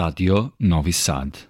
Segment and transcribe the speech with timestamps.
[0.00, 1.49] Radio Novi Sad.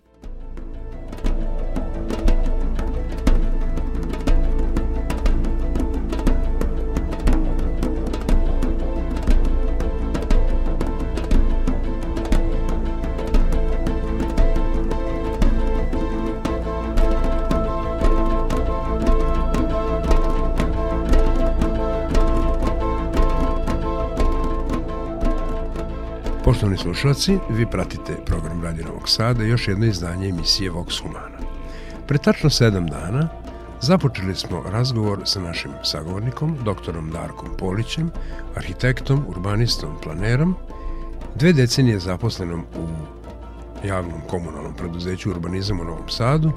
[26.91, 31.38] Slušalci, vi pratite program Radio Novog Sada i još jedno izdanje emisije Vox Humana.
[32.06, 33.28] Pre tačno sedam dana
[33.80, 38.11] započeli smo razgovor sa našim sagovornikom, doktorom Darkom Polićem,
[38.56, 40.55] arhitektom, urbanistom, planerom,
[41.34, 42.87] dve decenije zaposlenom u
[43.86, 46.52] javnom komunalnom preduzeću Urbanizam u Novom Sadu,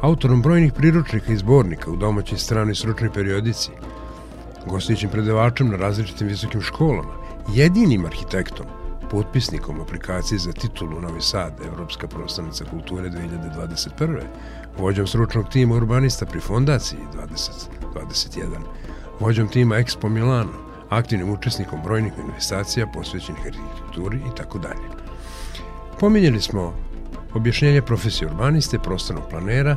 [0.00, 3.70] autorom brojnih priručnika i zbornika u domaćoj stranoj sručnoj periodici,
[4.66, 7.12] gostićim predavačem na različitim visokim školama,
[7.54, 8.66] jedinim arhitektom
[9.12, 14.20] potpisnikom aplikacije za titulu Novi Sad, Evropska prostavnica kulture 2021.
[14.78, 16.98] Vođom stručnog tima urbanista pri fondaciji
[17.94, 18.46] 2021.
[19.20, 20.52] Vođom tima Expo Milano,
[20.88, 24.88] aktivnim učesnikom brojnih manifestacija posvećenih arhitekturi i tako dalje.
[26.00, 26.74] Pominjali smo
[27.34, 29.76] objašnjenje profesije urbaniste, prostornog planera,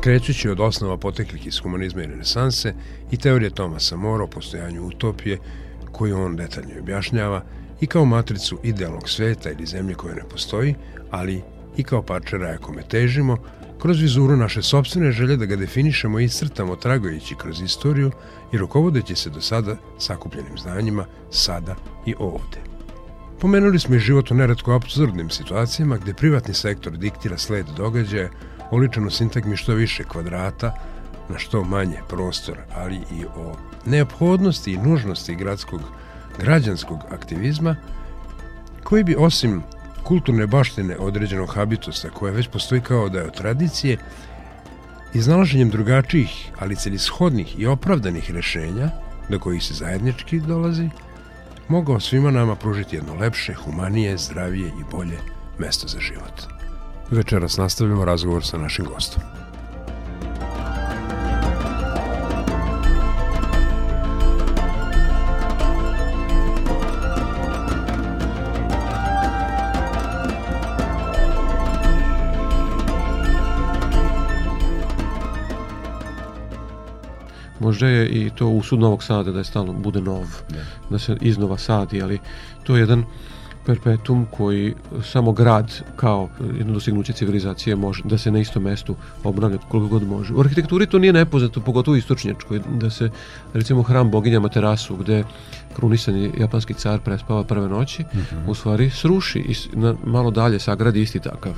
[0.00, 2.74] krećući od osnova poteklih iz humanizma i renesanse
[3.10, 5.38] i teorije Tomasa Mora o postojanju utopije,
[5.92, 7.42] koju on detaljno objašnjava,
[7.80, 10.74] i kao matricu idealnog sveta ili zemlje koje ne postoji,
[11.10, 11.42] ali
[11.76, 13.36] i kao parče raja kome težimo,
[13.82, 18.10] kroz vizuru naše sobstvene želje da ga definišemo i iscrtamo tragojući kroz istoriju
[18.52, 22.58] i rukovodeći se do sada sakupljenim znanjima sada i ovde.
[23.40, 28.30] Pomenuli smo i život u neretko absurdnim situacijama gde privatni sektor diktira sled događaja,
[28.70, 30.74] oličan u sintagmi što više kvadrata,
[31.28, 33.56] na što manje prostora, ali i o
[33.86, 35.80] neophodnosti i nužnosti gradskog
[36.38, 37.76] građanskog aktivizma
[38.84, 39.62] koji bi osim
[40.02, 43.98] kulturne baštine određenog habitusa koja već postoji kao da je od tradicije
[45.14, 48.90] iznalaženjem drugačijih, ali celishodnih i opravdanih rešenja
[49.28, 50.88] do kojih se zajednički dolazi,
[51.68, 55.18] mogao svima nama pružiti jedno lepše, humanije, zdravije i bolje
[55.58, 56.42] mesto za život.
[57.10, 59.22] Večeras nastavljamo razgovor sa našim gostom.
[77.60, 80.56] Možda je i to u sud Novog Sada da je stalno bude nov, da,
[80.90, 82.18] da se iznova sadi, ali
[82.64, 83.04] to je jedan
[83.68, 89.58] perpetum koji samo grad kao jedno dostignuće civilizacije može da se na istom mestu obnavlja
[89.68, 90.34] koliko god može.
[90.34, 93.10] U arhitekturi to nije nepoznato, pogotovo u istočnjačkoj, da se
[93.54, 95.24] recimo hram boginjama terasu gde
[95.76, 98.36] krunisani japanski car prespava prve noći, uh mhm.
[98.36, 98.50] -huh.
[98.50, 101.52] u stvari sruši i na, malo dalje sagradi isti takav.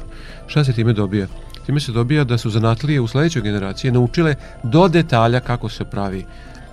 [0.46, 1.26] Šta se time dobija?
[1.66, 6.26] Time se dobija da su zanatlije u sledećoj generaciji naučile do detalja kako se pravi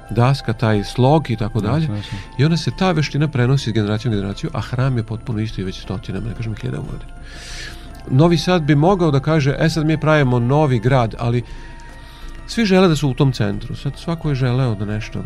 [0.09, 1.87] daska, taj slog i tako dalje.
[2.37, 5.61] I onda se ta veština prenosi iz generacije u generaciju, a hram je potpuno isto
[5.61, 7.11] i već stotinama, ne kažem hiljada godina.
[8.09, 11.43] Novi Sad bi mogao da kaže, e sad mi pravimo novi grad, ali
[12.47, 13.75] svi žele da su u tom centru.
[13.75, 15.23] Sad svako je želeo da nešto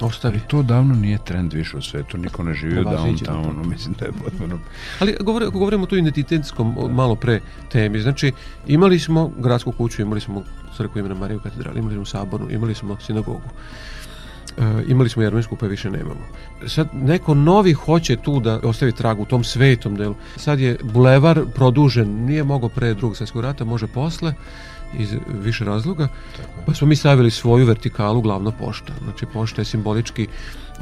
[0.00, 0.40] ostavi.
[0.46, 4.12] to davno nije trend više u svetu, niko ne živi u downtownu, mislim da je
[4.12, 4.58] potpuno...
[5.00, 8.32] Ali govore, ako govorimo tu identitetskom malo pre temi, znači
[8.66, 10.42] imali smo gradsku kuću, imali smo
[10.76, 13.50] crkvu imena Mariju katedrali, imali smo sabornu, imali smo sinagogu.
[14.58, 16.26] E, imali smo Jermensku pa više nemamo.
[16.66, 20.14] Sad neko novi hoće tu da ostavi trag u tom svetom delu.
[20.36, 24.34] Sad je bulevar produžen, nije mogao pre drugog svjetskog rata, može posle
[24.98, 26.08] iz više razloga,
[26.66, 28.92] pa smo mi stavili svoju vertikalu glavna pošta.
[29.04, 30.26] Znači pošta je simbolički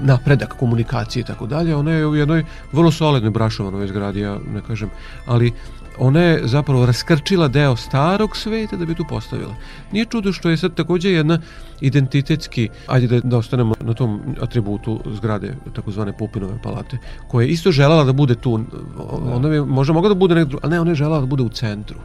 [0.01, 1.77] napredak komunikacije i tako dalje.
[1.77, 4.91] Ona je u jednoj vrlo solidnoj brašovanoj zgradi, ja ne kažem,
[5.27, 5.53] ali
[5.99, 9.55] ona je zapravo raskrčila deo starog sveta da bi tu postavila.
[9.93, 11.39] Nije čudo što je sad takođe jedna
[11.81, 16.99] identitetski, ajde da, da ostanemo na tom atributu zgrade, takozvane Pupinove palate,
[17.29, 18.61] koja je isto želala da bude tu,
[19.09, 21.49] ona bi možda mogla da bude nekdo, ali ne, ona je želala da bude u
[21.49, 21.99] centru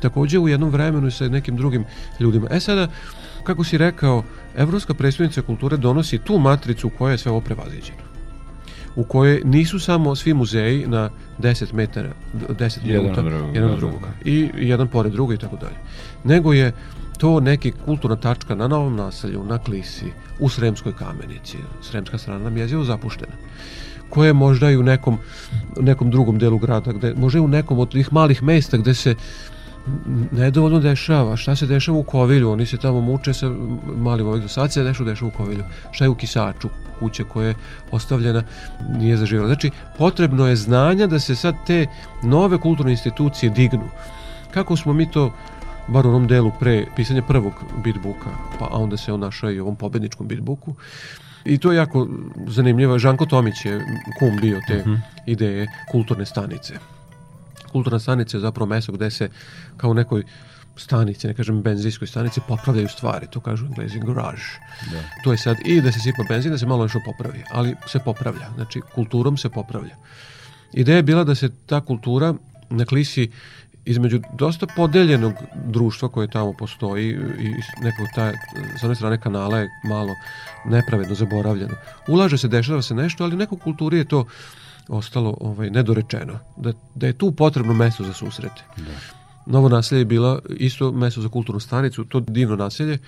[0.00, 1.84] takođe u jednom vremenu i sa nekim drugim
[2.20, 2.46] ljudima.
[2.50, 2.88] E sada,
[3.44, 4.24] kako si rekao,
[4.56, 8.10] Evropska predstavnica kulture donosi tu matricu u kojoj je sve ovo prevaziđeno
[8.96, 12.12] u kojoj nisu samo svi muzeji na 10 metara,
[12.48, 14.30] 10 jedan minuta, drugog, jedan od da, drugog, da, da.
[14.30, 15.76] i jedan pored druga i tako dalje.
[16.24, 16.72] Nego je
[17.18, 20.06] to neki kulturna tačka na Novom naselju, na Klisi,
[20.38, 21.56] u Sremskoj kamenici.
[21.82, 23.32] Sremska strana nam je zapuštena
[24.08, 25.18] koje je možda i u nekom,
[25.80, 29.14] nekom drugom delu grada, gde, možda i u nekom od tih malih mesta gde se
[30.32, 31.36] nedovoljno dešava.
[31.36, 32.50] Šta se dešava u Kovilju?
[32.50, 33.50] Oni se tamo muče sa
[33.96, 35.64] malim ovih sad se dešava, dešava u Kovilju.
[35.92, 36.68] Šta je u Kisaču?
[37.00, 37.54] kuća koja je
[37.90, 38.42] ostavljena
[38.98, 39.48] nije zaživjela.
[39.48, 41.86] Znači, potrebno je znanja da se sad te
[42.22, 43.88] nove kulturne institucije dignu.
[44.50, 45.32] Kako smo mi to
[45.88, 47.52] bar u onom delu pre pisanja prvog
[47.84, 50.74] bitbooka, pa a onda se on našao i u ovom pobedničkom bitbooku.
[51.44, 52.08] I to je jako
[52.46, 52.98] zanimljivo.
[52.98, 53.80] Žanko Tomić je
[54.18, 55.00] kum bio te uh -huh.
[55.26, 56.74] ideje kulturne stanice.
[57.72, 59.28] Kulturna stanica je zapravo mesto gde se
[59.76, 60.24] kao u nekoj
[60.76, 64.42] stanici, ne kažem benzinskoj stanici, popravljaju stvari, to kažu englezi garage.
[64.90, 65.02] Da.
[65.24, 67.98] To je sad i da se sipa benzin, da se malo nešto popravi, ali se
[67.98, 69.96] popravlja, znači kulturom se popravlja.
[70.72, 72.34] Ideja je bila da se ta kultura
[72.70, 73.30] na klisi
[73.84, 75.34] između dosta podeljenog
[75.66, 77.08] društva koje tamo postoji
[77.38, 78.32] i nekog ta,
[78.80, 80.14] sa one strane kanala je malo
[80.64, 81.74] nepravedno zaboravljeno.
[82.08, 84.26] Ulaže se, dešava se nešto, ali nekog kulturi je to
[84.90, 86.38] ostalo ovaj, nedorečeno.
[86.56, 88.62] Da, da je tu potrebno mesto za susrete.
[88.76, 88.92] Da.
[89.46, 92.98] Novo naselje je bila isto mesto za kulturnu stanicu, to divno naselje,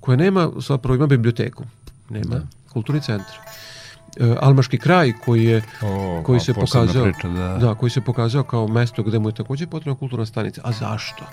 [0.00, 1.64] koje nema, zapravo ima biblioteku,
[2.10, 2.46] nema da.
[2.72, 3.36] kulturni centar.
[4.16, 7.58] E, Almaški kraj koji je o, koji se pokazao priča, da.
[7.60, 7.74] da.
[7.74, 10.60] koji se pokazao kao mesto gde mu je takođe potrebna kulturna stanica.
[10.64, 11.24] A zašto?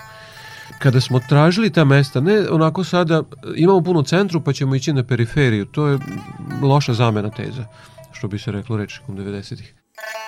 [0.78, 3.22] Kada smo tražili ta mesta, ne onako sada
[3.56, 5.98] imamo puno centru pa ćemo ići na periferiju, to je
[6.62, 7.64] loša zamena teza,
[8.12, 9.77] što bi se reklo rečnikom 90-ih.
[10.00, 10.27] you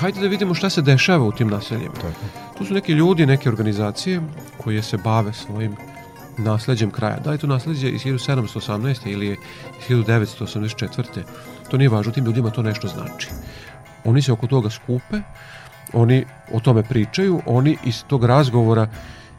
[0.00, 1.94] hajde da vidimo šta se dešava u tim naseljima.
[1.94, 2.24] Tako.
[2.58, 4.20] Tu su neki ljudi, neke organizacije
[4.56, 5.76] koje se bave svojim
[6.38, 7.18] nasleđem kraja.
[7.24, 9.12] Da je to nasleđe iz 1718.
[9.12, 9.36] ili je
[9.80, 11.22] iz 1984.
[11.70, 13.28] To nije važno, tim ljudima to nešto znači.
[14.04, 15.20] Oni se oko toga skupe,
[15.92, 18.88] oni o tome pričaju, oni iz tog razgovora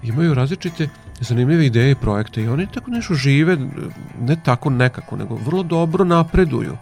[0.03, 0.89] imaju različite
[1.19, 3.57] zanimljive ideje i projekte i oni tako nešto žive,
[4.19, 6.77] ne tako nekako, nego vrlo dobro napreduju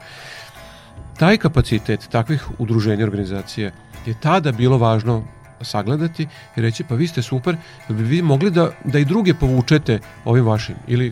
[1.19, 3.71] taj kapacitet takvih udruženja organizacija
[4.05, 5.23] je tada bilo važno
[5.61, 7.57] sagledati i reći pa vi ste super,
[7.87, 10.75] da bi vi mogli da, da i druge povučete ovim vašim.
[10.87, 11.11] Ili,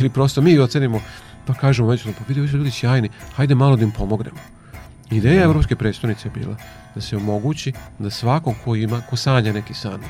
[0.00, 1.00] ili prosto mi ocenimo
[1.46, 4.38] pa kažemo već, pa vidi, ovi su ljudi sjajni, hajde malo da im pomognemo.
[5.10, 6.56] Ideja Evropske predstavnice je bila
[6.94, 10.00] da se omogući da svako ko ima, ko sanja neki san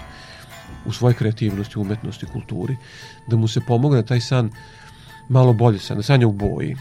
[0.87, 2.77] u svojoj kreativnosti, umetnosti, kulturi,
[3.29, 4.51] da mu se pomogne da taj san
[5.29, 6.77] malo bolje san, da sanja u boji,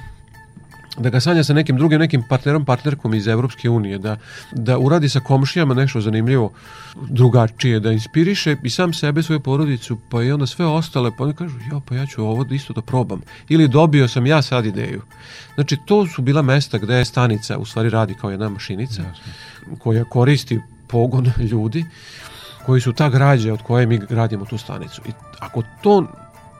[0.98, 4.18] da ga sanja sa nekim drugim nekim partnerom, partnerkom iz Evropske unije, da,
[4.52, 6.52] da uradi sa komšijama nešto zanimljivo,
[7.10, 11.34] drugačije, da inspiriše i sam sebe, svoju porodicu, pa i onda sve ostale, pa oni
[11.34, 13.22] kažu, jo, pa ja ću ovo isto da probam.
[13.50, 15.02] Ili dobio sam ja sad ideju.
[15.56, 19.34] Znači, to su bila mesta gde je stanica u stvari radi kao jedna mašinica, Jasne.
[19.80, 21.86] koja koristi pogon ljudi,
[22.66, 25.02] koji su ta građa od koje mi gradimo tu stanicu.
[25.06, 26.08] I ako to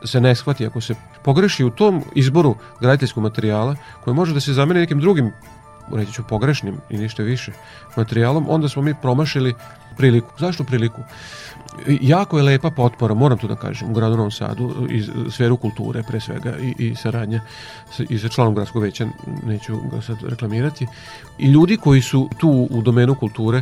[0.04, 4.54] se ne shvati, ako se pogreši u tom izboru graditeljskog materijala, koji može da se
[4.54, 5.32] zameni nekim drugim,
[5.92, 7.52] reći ću pogrešnim i ništa više
[7.98, 9.54] materijalom, onda smo mi promašili
[9.98, 10.30] priliku.
[10.40, 11.02] Zašto priliku?
[12.02, 16.04] Jako je lepa potpora, moram to da kažem, u gradu Novom Sadu, iz sferu kulture
[16.04, 17.42] pre svega i, i saradnja
[17.92, 19.08] sa, i sa članom gradskog veća,
[19.44, 20.88] neću ga sad reklamirati,
[21.38, 23.62] i ljudi koji su tu u domenu kulture,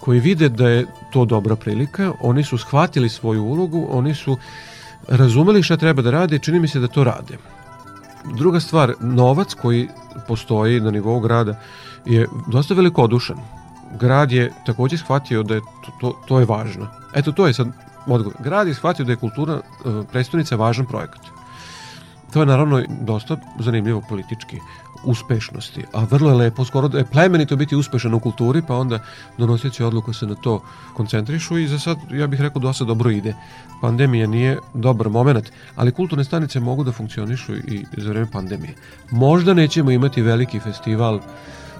[0.00, 4.36] koji vide da je to dobra prilika, oni su shvatili svoju ulogu, oni su
[5.08, 7.38] razumeli šta treba da rade i čini mi se da to rade.
[8.36, 9.88] Druga stvar, novac koji
[10.28, 11.54] postoji na nivou grada
[12.04, 13.36] je dosta velikodušan.
[14.00, 16.86] Grad je takođe shvatio da je to, to, to je važno.
[17.14, 17.68] Eto, to je sad
[18.06, 18.36] odgovor.
[18.42, 19.60] Grad je shvatio da je kultura e,
[20.12, 21.20] predstavnica važan projekat.
[22.32, 24.58] To je naravno dosta zanimljivo politički
[25.04, 28.98] uspešnosti, a vrlo je lepo, skoro da je plemenito biti uspešan u kulturi, pa onda
[29.38, 30.62] donoseći odluku se na to
[30.94, 33.34] koncentrišu i za sad, ja bih rekao, dosta dobro ide.
[33.80, 38.74] Pandemija nije dobar moment, ali kulturne stanice mogu da funkcionišu i za vreme pandemije.
[39.10, 41.20] Možda nećemo imati veliki festival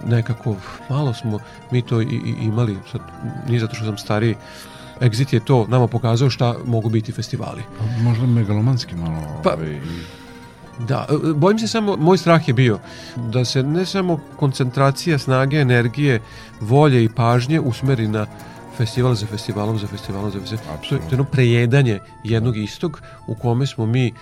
[0.07, 0.57] nekako,
[0.89, 1.39] malo smo
[1.71, 3.01] mi to i, i imali, sad,
[3.49, 4.37] nije zato što sam stariji,
[5.01, 7.63] Exit je to nama pokazao šta mogu biti festivali.
[7.79, 9.41] Pa, možda megalomanski malo.
[9.45, 9.81] Pa, ovaj,
[10.79, 12.79] Da, e, bojim se samo, moj strah je bio
[13.17, 16.21] da se ne samo koncentracija snage, energije,
[16.61, 18.27] volje i pažnje usmeri na
[18.77, 20.81] festival za festivalom, za festivalom, za festivalom.
[20.89, 24.13] To je jedno prejedanje jednog istog u kome smo mi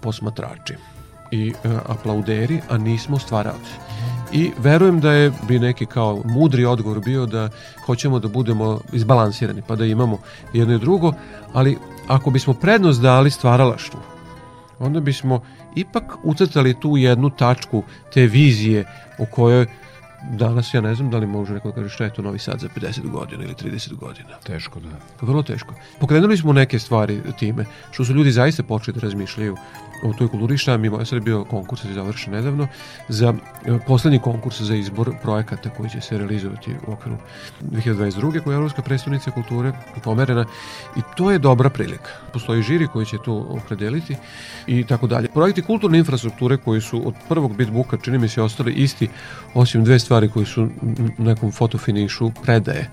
[0.00, 0.74] posmatrači
[1.30, 3.72] i e, aplauderi, a nismo stvaravci.
[4.32, 7.48] I verujem da je bi neki kao mudri odgovor bio da
[7.86, 10.18] hoćemo da budemo izbalansirani, pa da imamo
[10.52, 11.12] jedno i drugo,
[11.52, 11.78] ali
[12.08, 14.00] ako bismo prednost dali stvaralaštvu,
[14.78, 15.40] onda bismo
[15.76, 17.82] ipak ucrtali tu jednu tačku
[18.14, 18.84] te vizije
[19.18, 19.66] o kojoj
[20.30, 22.60] danas ja ne znam da li može neko da kaže šta je to Novi Sad
[22.60, 24.38] za 50 godina ili 30 godina.
[24.46, 24.88] Teško, da.
[25.20, 25.74] Pa vrlo teško.
[26.00, 29.56] Pokrenuli smo neke stvari time, što su ljudi zaista počeli da razmišljaju
[30.02, 32.68] u toj kulturi šta mi je bio konkurs se završen nedavno
[33.08, 33.34] za
[33.66, 37.16] e, poslednji konkurs za izbor projekata koji će se realizovati u okviru
[37.62, 38.40] 2022.
[38.40, 39.72] koja je Evropska predstavnica kulture
[40.04, 40.44] pomerena
[40.96, 42.10] i to je dobra prilika.
[42.32, 44.16] Postoji žiri koji će to opredeliti
[44.66, 45.28] i tako dalje.
[45.28, 49.08] Projekti kulturne infrastrukture koji su od prvog bitbuka čini mi se ostali isti
[49.54, 50.68] osim dve stvari koji su
[51.18, 52.90] nekom fotofinišu predaje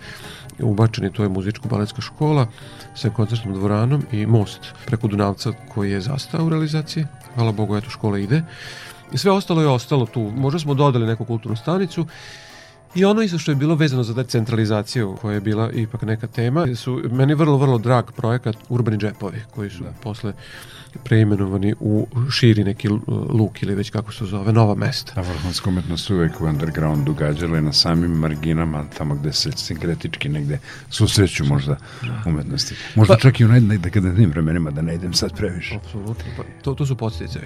[0.64, 2.48] ubačeni, to je muzičko-baletska škola
[2.96, 7.06] sa koncertnom dvoranom i most preko Dunavca koji je zastao u realizaciji.
[7.36, 8.44] Hvala Bogu, eto škola ide.
[9.12, 10.32] I sve ostalo je ostalo tu.
[10.36, 12.06] Možda smo dodali neku kulturnu stanicu
[12.96, 16.76] I ono isto što je bilo vezano za decentralizaciju, koja je bila ipak neka tema,
[16.76, 19.94] su meni vrlo, vrlo drag projekat Urbani džepovi, koji su da.
[20.04, 20.34] posle
[21.04, 22.90] preimenovani u širi neki
[23.30, 25.14] luk ili već kako se zove, nova mesta.
[25.16, 30.60] A vrhunska umetnost uvek u undergroundu gađala na samim marginama, tamo gde se sinkretički negde
[30.90, 32.24] susreću možda da.
[32.26, 32.76] umetnosti.
[32.96, 35.76] Možda pa, čak i u najdegadentnim vremenima da ne idem sad previše.
[35.76, 37.40] Apsolutno, pa to, to su podsjetice.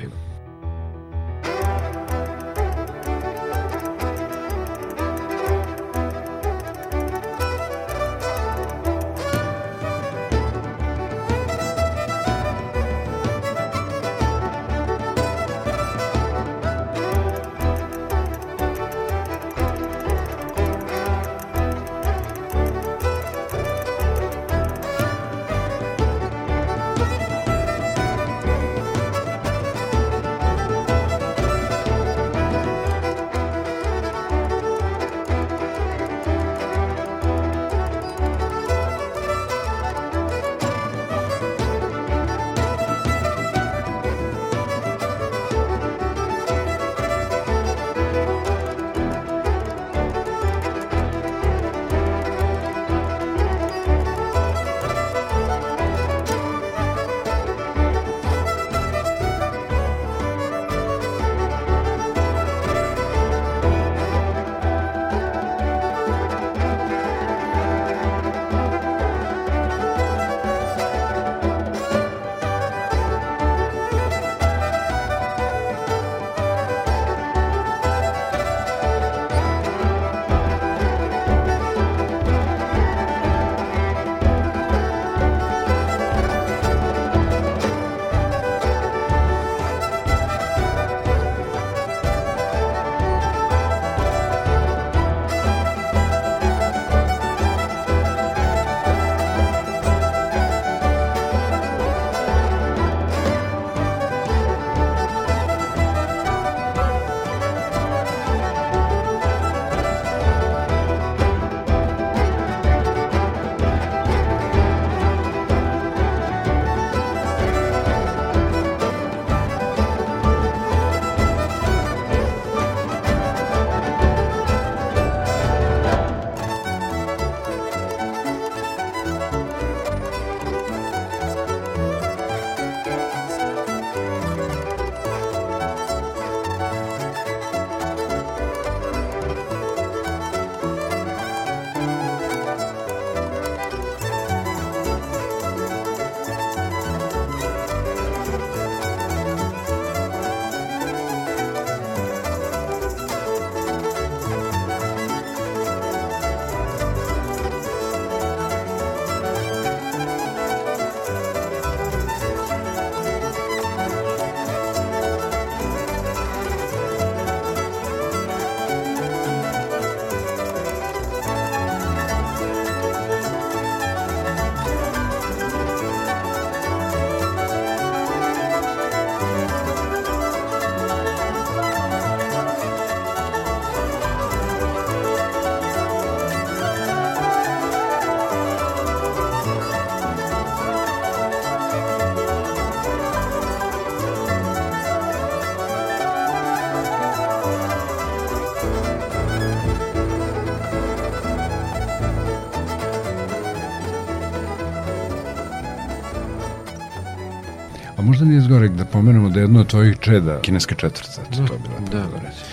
[208.13, 211.47] Možda nije zgorek da pomenemo da je jedno od tvojih čeda kineske četvrce, eto, Da,
[211.47, 212.07] to bila da.
[212.07, 212.43] da reći.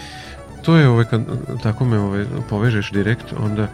[0.63, 1.23] To je, ovaj, kad
[1.63, 3.67] tako me ovaj, povežeš direkt, onda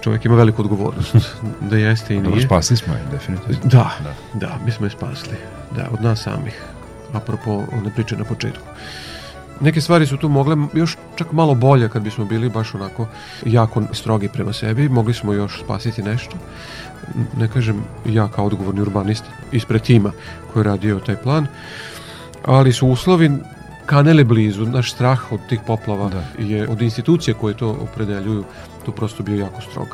[0.00, 1.16] čovjek ima veliku odgovornost.
[1.70, 2.46] da jeste i Dobro, nije.
[2.46, 3.60] spasili smo je, definitivno.
[3.64, 4.14] Da, Da.
[4.38, 5.36] da, mi smo je spasli.
[5.76, 6.62] Da, od nas samih.
[7.12, 8.64] Apropo one priče na početku.
[9.62, 13.06] Neke stvari su tu mogle još čak malo bolje kad bismo bili baš onako
[13.46, 14.88] jako strogi prema sebi.
[14.88, 16.36] Mogli smo još spasiti nešto.
[17.36, 20.12] Ne kažem ja kao odgovorni urbanista ispred tima
[20.52, 21.46] koji je radio taj plan,
[22.44, 23.30] ali su uslovi
[23.86, 24.66] kanele blizu.
[24.66, 26.24] Naš strah od tih poplava Da.
[26.38, 28.44] je od institucije koje to opredeljuju
[28.84, 29.88] tu prosto bio jako strog.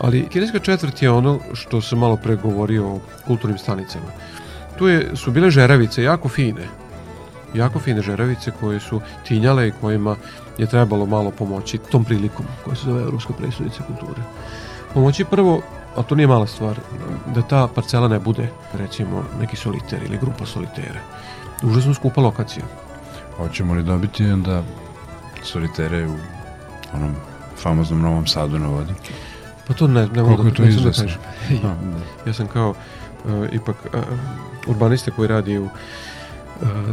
[0.00, 4.06] Ali kineska četvrt je ono što sam malo pre govorio o kulturnim stanicama.
[4.78, 6.66] Tu je, su bile žeravice jako fine,
[7.54, 10.16] jako fine žeravice koje su tinjale i kojima
[10.58, 14.22] je trebalo malo pomoći tom prilikom koja se zove Evropska predstavnica kulture.
[14.94, 15.62] Pomoći prvo,
[15.96, 16.80] a to nije mala stvar,
[17.34, 21.00] da ta parcela ne bude recimo neki soliter ili grupa solitere.
[21.62, 22.64] Užasno skupa lokacija.
[23.36, 24.62] Hoćemo li dobiti onda
[25.42, 26.14] solitere u
[26.94, 27.14] onom
[27.56, 28.92] famoznom Novom Sadu na vodi?
[29.68, 31.04] Pa to ne, ne mogu da, to da izvesno?
[31.04, 31.20] kažem.
[31.50, 31.74] A,
[32.24, 32.30] da.
[32.30, 32.74] Ja sam kao
[33.28, 33.98] e, ipak e,
[34.66, 35.68] urbanista koji radi u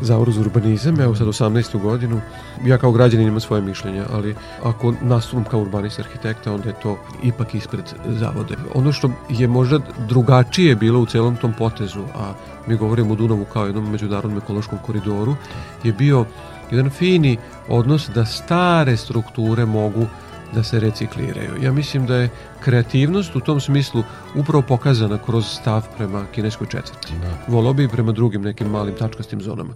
[0.02, 1.82] Zavodu za urbanizam, evo sad 18.
[1.82, 2.22] godinu.
[2.66, 6.98] Ja kao građanin imam svoje mišljenje, ali ako nastupam kao urbanista arhitekta, onda je to
[7.24, 8.56] ipak ispred zavode.
[8.74, 12.34] Ono što je možda drugačije bilo u celom tom potezu, a
[12.68, 15.36] mi govorimo o Dunavu kao jednom međunarodnom ekološkom koridoru,
[15.84, 16.26] je bio
[16.72, 20.06] jedan fini odnos da stare strukture mogu
[20.56, 21.64] da se recikliraju.
[21.64, 22.30] Ja mislim da je
[22.64, 24.04] kreativnost u tom smislu
[24.36, 27.14] upravo pokazana kroz stav prema kineskoj četvrti.
[27.22, 27.54] Da.
[27.54, 29.74] Volao bi i prema drugim nekim malim tačkastim zonama.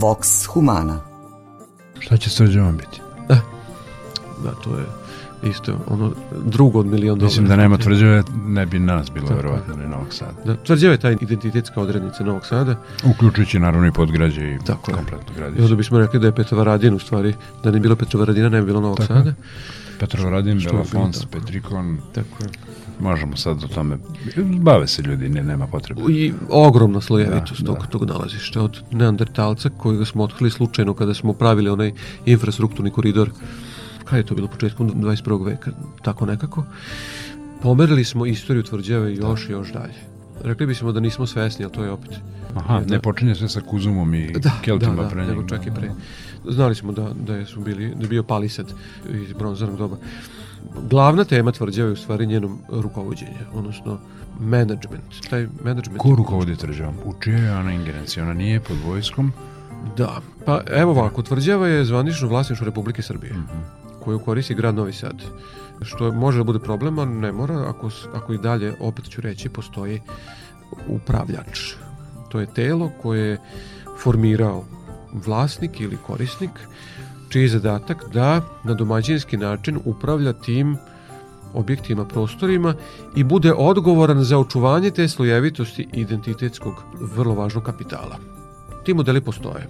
[0.00, 1.00] Vox Humana
[2.00, 3.00] Šta će srđavan biti?
[4.44, 4.84] Da, to je
[5.50, 6.12] isto ono
[6.44, 7.24] drugo od milion dolara.
[7.26, 10.32] Mislim da nema tvrđave, ne bi nas bilo verovatno ni Novog Sada.
[10.44, 12.74] Da, tvrđava je ta identitetska odrednica Novog Sada.
[13.04, 15.62] Uključujući naravno i podgrađe i Tako kompletno I gradište.
[15.62, 17.34] onda bismo rekli da je Petrovaradin u stvari,
[17.64, 19.14] da ne bi bilo Petrovaradina, ne bi bilo Novog Tako.
[19.14, 19.32] Sada.
[20.00, 21.24] Petrovaradin, Belafons.
[21.26, 22.48] Petrikon, Tako je.
[23.00, 23.98] Možemo sad o tome,
[24.60, 26.00] bave se ljudi, ne, nema potrebe.
[26.08, 27.86] I ogromna slojevitost Da, tog, da.
[27.86, 31.92] tog nalazišta od neandertalca kojega smo otkrili slučajno kada smo pravili onaj
[32.26, 33.30] infrastrukturni koridor
[34.04, 35.46] kada je to bilo početkom 21.
[35.46, 35.70] veka,
[36.02, 36.64] tako nekako.
[37.62, 39.94] Pomerili smo istoriju tvrđave još i još dalje.
[40.44, 42.10] Rekli bismo da nismo svesni, ali to je opet
[42.54, 45.48] Aha, ne počinje sve sa Kuzumom i da, Keltima da, da, pre nego njega.
[45.56, 45.90] čak i pre.
[46.48, 48.72] Znali smo da, da je, su bili, da je bio palisad
[49.10, 49.96] iz bronzarnog doba.
[50.90, 53.98] Glavna tema tvrđave je u stvari njeno rukovodđenje, odnosno
[54.40, 55.28] management.
[55.30, 56.94] Taj management Ko rukovodi tvrđavom?
[57.04, 58.22] U čijoj je ona ingerenciji?
[58.22, 59.32] Ona nije pod vojskom?
[59.96, 63.34] Da, pa evo ovako, tvrđava je zvanično vlasništvo Republike Srbije,
[64.04, 65.22] koju koristi grad Novi Sad.
[65.82, 69.48] Što može da bude problem, a ne mora, ako, ako i dalje, opet ću reći,
[69.48, 70.00] postoji
[70.88, 71.74] upravljač.
[72.28, 73.38] To je telo koje je
[74.02, 74.64] formirao
[75.12, 76.50] vlasnik ili korisnik,
[77.28, 80.76] čiji je zadatak da na domaćinski način upravlja tim
[81.54, 82.74] objektima, prostorima
[83.16, 88.18] i bude odgovoran za očuvanje te slojevitosti identitetskog vrlo važnog kapitala.
[88.84, 89.66] Ti modeli postoje.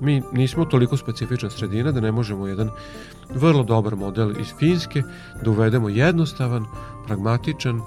[0.00, 2.70] Mi nismo toliko specifična sredina da ne možemo jedan
[3.34, 5.02] vrlo dobar model iz Finske
[5.42, 6.64] da uvedemo jednostavan,
[7.06, 7.80] pragmatičan,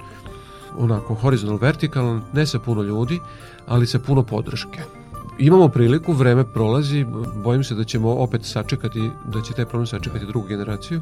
[0.78, 3.20] onako horizontal vertikalan, ne sa puno ljudi,
[3.68, 4.95] ali sa puno podrške.
[5.40, 7.06] Imamo priliku, vreme prolazi,
[7.44, 11.02] bojim se da ćemo opet sačekati, da će taj problem sačekati drugu generaciju.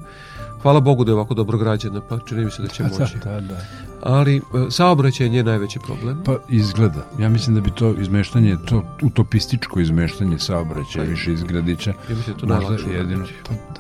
[0.62, 3.18] Hvala Bogu da je ovako dobro građena, pa čini mi se da će moći.
[3.24, 3.62] Da, da.
[4.02, 6.24] Ali e, saobraćaj je najveći problem.
[6.26, 7.06] Pa izgleda.
[7.20, 12.16] Ja mislim da bi to izmeštanje, to utopističko izmeštanje saobraćaja Pa, više iz gradića, Ja
[12.16, 13.26] mislim da to možda jedino.
[13.48, 13.73] Pa da.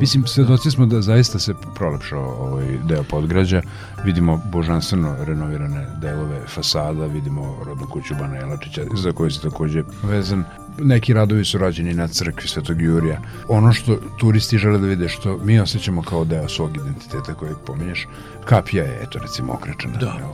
[0.00, 3.62] Mislim, svedoci smo da zaista se prolepšao ovaj deo podgrađa.
[4.04, 10.44] Vidimo božanstveno renovirane delove fasada, vidimo rodnu kuću Bana Jelačića, za koju se takođe vezan.
[10.78, 13.20] Neki radovi su rađeni na crkvi Svetog Jurija.
[13.48, 18.06] Ono što turisti žele da vide, što mi osjećamo kao deo svog identiteta kojeg pominješ,
[18.44, 19.98] kapija je, eto, recimo, okrečena.
[19.98, 20.16] Da.
[20.18, 20.30] jel?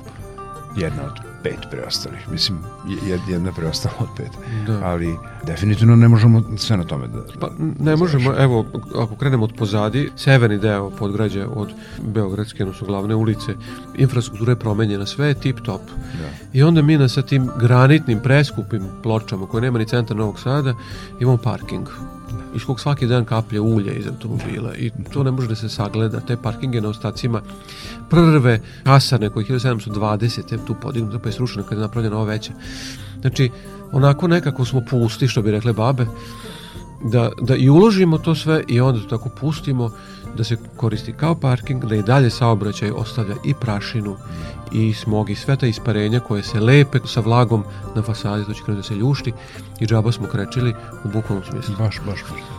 [0.77, 2.29] Jedna od pet preostalih.
[2.33, 2.59] Mislim,
[3.07, 4.31] je- jedna preostala od pet.
[4.67, 4.81] Da.
[4.85, 7.19] Ali definitivno ne možemo sve na tome da...
[7.41, 13.15] Pa ne možemo, evo, ako krenemo od pozadi, severni deo podgrađa od Beogradske, odnosno glavne
[13.15, 13.55] ulice,
[13.97, 15.83] infrastruktura je promenjena, sve je tip top.
[16.21, 16.29] Da.
[16.53, 20.75] I onda mi na sa tim granitnim, preskupim pločama, koje nema ni centar Novog Sada,
[21.21, 21.89] imamo parking
[22.55, 26.21] iz kog svaki dan kaplje ulje iz automobila i to ne može da se sagleda,
[26.21, 27.43] te parkinge na ostacima
[28.11, 32.27] prve kasarne koje je 1720 je tu podignuta pa je srušena kada je napravljena ova
[32.27, 32.53] veća.
[33.21, 33.51] Znači,
[33.93, 36.07] onako nekako smo pusti, što bi rekle babe,
[37.05, 39.91] da, da i uložimo to sve i onda to tako pustimo
[40.37, 44.17] da se koristi kao parking, da i dalje saobraćaj ostavlja i prašinu
[44.73, 47.65] i smog i sve ta isparenja koje se lepe sa vlagom
[47.95, 49.33] na fasadi, to će krenuti da se ljušti
[49.81, 51.75] i džaba smo krečili u bukvalnom smislu.
[51.79, 52.58] Baš, baš, baš.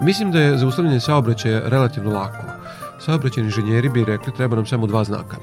[0.00, 2.44] Mislim da je zaustavljanje saobraćaja relativno lako.
[3.00, 5.36] Saobraćajni inženjeri bi rekli treba nam samo dva znaka.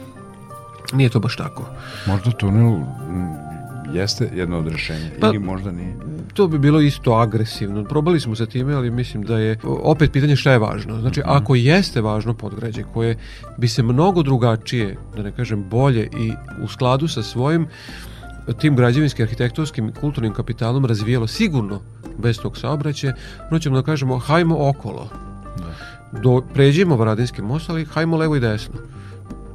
[0.94, 1.66] Nije to baš tako.
[2.08, 2.88] Možda tunel mm,
[3.94, 5.96] jeste jedno od rešenja Pa- ili možda nije.
[6.34, 7.84] To bi bilo isto agresivno.
[7.84, 11.02] Probali smo sa time, ali mislim da je opet pitanje šta je važno.
[11.02, 13.18] Znači, ako jeste važno podgrađe koje
[13.58, 16.32] bi se mnogo drugačije, da ne kažem bolje i
[16.64, 17.68] u skladu sa svojim
[18.54, 21.82] tim građevinskim, arhitektonskim i kulturnim kapitalom razvijelo sigurno
[22.18, 25.10] bez tog saobraćaja, onda ćemo da kažemo hajmo okolo.
[26.24, 28.76] Do, pređimo Varadinski most, ali hajmo levo i desno.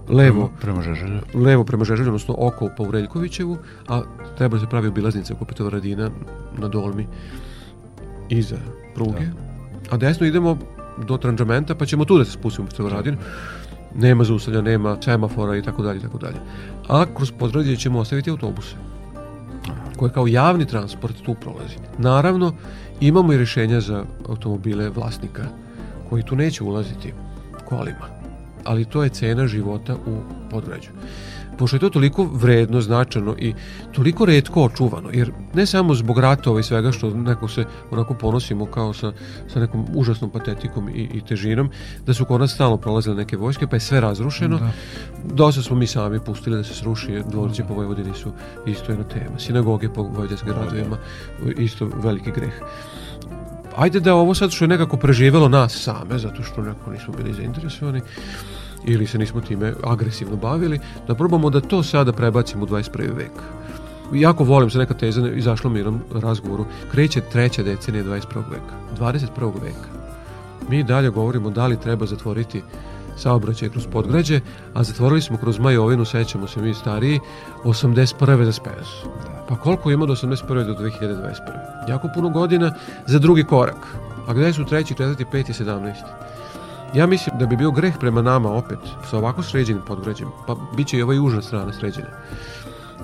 [0.09, 1.21] Levo, Prema Žeželju.
[1.35, 4.03] levo prema Žeželju, odnosno oko pa u Reljkovićevu, a
[4.39, 6.11] treba da se pravi obilaznica oko Petrovaradina
[6.59, 7.07] na Dolmi
[8.29, 8.57] iza
[8.95, 9.27] pruge.
[9.91, 10.59] A desno idemo
[11.07, 13.17] do Tranđamenta, pa ćemo tu da se spustimo u Petrovaradin.
[13.95, 16.37] Nema zaustavlja, nema semafora i tako dalje i tako dalje.
[16.89, 18.92] A kroz podgrađe ćemo ostaviti autobuse
[19.97, 21.77] koje kao javni transport tu prolazi.
[21.99, 22.55] Naravno,
[23.01, 25.43] imamo i rješenja za automobile vlasnika
[26.11, 27.13] koji tu neće ulaziti
[27.69, 28.07] kolima.
[28.65, 30.19] Ali to je cena života u
[30.51, 30.91] podgrađu.
[31.59, 33.55] Pošto je to toliko vredno, značajno i
[33.93, 38.67] toliko redko očuvano, jer ne samo zbog ratova i svega što neko se onako ponosimo
[38.67, 39.13] kao sa,
[39.49, 41.71] sa nekom užasnom patetikom i, i težinom,
[42.07, 44.61] da su kod nas stalno prolazile neke vojske, pa je sve razrušeno.
[45.25, 48.33] Dosta smo mi sami pustili da se sruši, dvoriće po Vojvodini su
[48.67, 49.39] isto jedna tema.
[49.39, 50.97] Sinagoge po vojvođanskim gradovima,
[51.59, 52.53] isto veliki greh.
[53.77, 57.33] Ajde da ovo sad što je nekako preživelo nas same, zato što nekako nismo bili
[57.33, 58.01] zainteresovani,
[58.85, 63.17] ili se nismo time agresivno bavili, da probamo da to sada prebacimo u 21.
[63.17, 63.33] vek.
[64.13, 68.43] Jako volim se neka teza, izašla u jednom razgovoru, kreće treća decenija 21.
[68.51, 69.63] veka, 21.
[69.63, 69.89] veka.
[70.69, 72.63] Mi dalje govorimo da li treba zatvoriti
[73.17, 74.41] saobraćaj kroz podgrađe,
[74.75, 77.21] a zatvorili smo kroz Majovinu, sećamo se mi stariji,
[77.65, 78.45] 81.
[78.45, 79.09] za Spensu.
[79.49, 80.65] Pa koliko ima do 81.
[80.65, 81.89] do 2021.
[81.89, 82.75] Jako puno godina
[83.07, 83.87] za drugi korak.
[84.27, 86.11] A gde su treći, četvrti, peti, sedamnaesti?
[86.95, 88.79] Ja mislim da bi bio greh prema nama opet,
[89.11, 92.09] sa ovako sređenim podgrađem, pa bit će i ova južna strana sređena.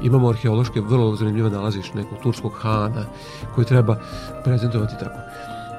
[0.03, 3.05] Imamo arheološke vrlo zanimljive nalaziš nekog turskog hana
[3.55, 3.96] koji treba
[4.44, 5.18] prezentovati tako.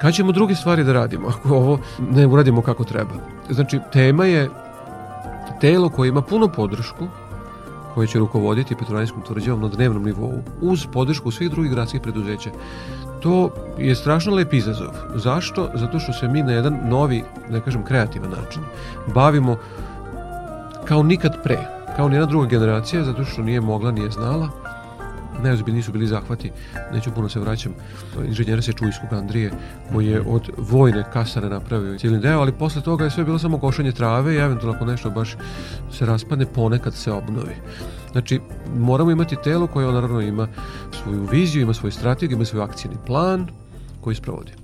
[0.00, 1.78] Kad ćemo druge stvari da radimo, ako ovo
[2.10, 3.14] ne uradimo kako treba?
[3.50, 4.50] Znači, tema je
[5.60, 7.06] telo koje ima puno podršku,
[7.94, 12.50] koje će rukovoditi Petrovanijskom tvrđavom na dnevnom nivou, uz podršku svih drugih gradskih preduzeća.
[13.20, 14.94] To je strašno lep izazov.
[15.14, 15.70] Zašto?
[15.74, 18.62] Zato što se mi na jedan novi, ne kažem kreativan način,
[19.14, 19.56] bavimo
[20.84, 21.58] kao nikad pre,
[21.96, 24.48] kao nijedna druga generacija, zato što nije mogla, nije znala.
[25.42, 26.50] Najozbiljniji su bili zahvati,
[26.92, 27.74] neću puno se vraćam,
[28.26, 29.50] inženjera Sečujskog Andrije,
[29.92, 33.58] koji je od vojne kasare napravio cijeli deo, ali posle toga je sve bilo samo
[33.58, 35.36] košenje trave i eventualno ako nešto baš
[35.92, 37.54] se raspadne, ponekad se obnovi.
[38.12, 38.40] Znači,
[38.76, 40.48] moramo imati telo koje naravno ima
[41.02, 43.46] svoju viziju, ima svoju strategiju, ima svoj akcijni plan
[44.00, 44.59] koji sprovodi.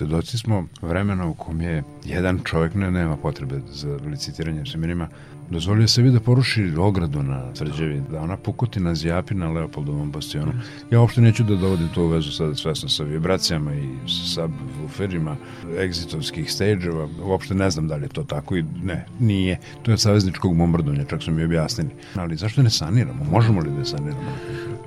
[0.00, 5.08] Svedoci smo vremena u kom je jedan čovjek ne, nema potrebe za licitiranje seminima,
[5.50, 10.52] dozvolio sebi da poruši ogradu na tvrđevi, da ona pukotina zjapi na Leopoldovom bastionu.
[10.90, 15.36] Ja uopšte neću da dovodim to u vezu sada svesno sa vibracijama i sa subwooferima
[15.78, 19.58] egzitovskih stage-eva, uopšte ne znam da li je to tako i ne, nije.
[19.82, 21.90] To je savezničkog bombardovanja, čak su mi objasnili.
[22.14, 23.24] Ali zašto ne saniramo?
[23.24, 24.32] Možemo li da saniramo?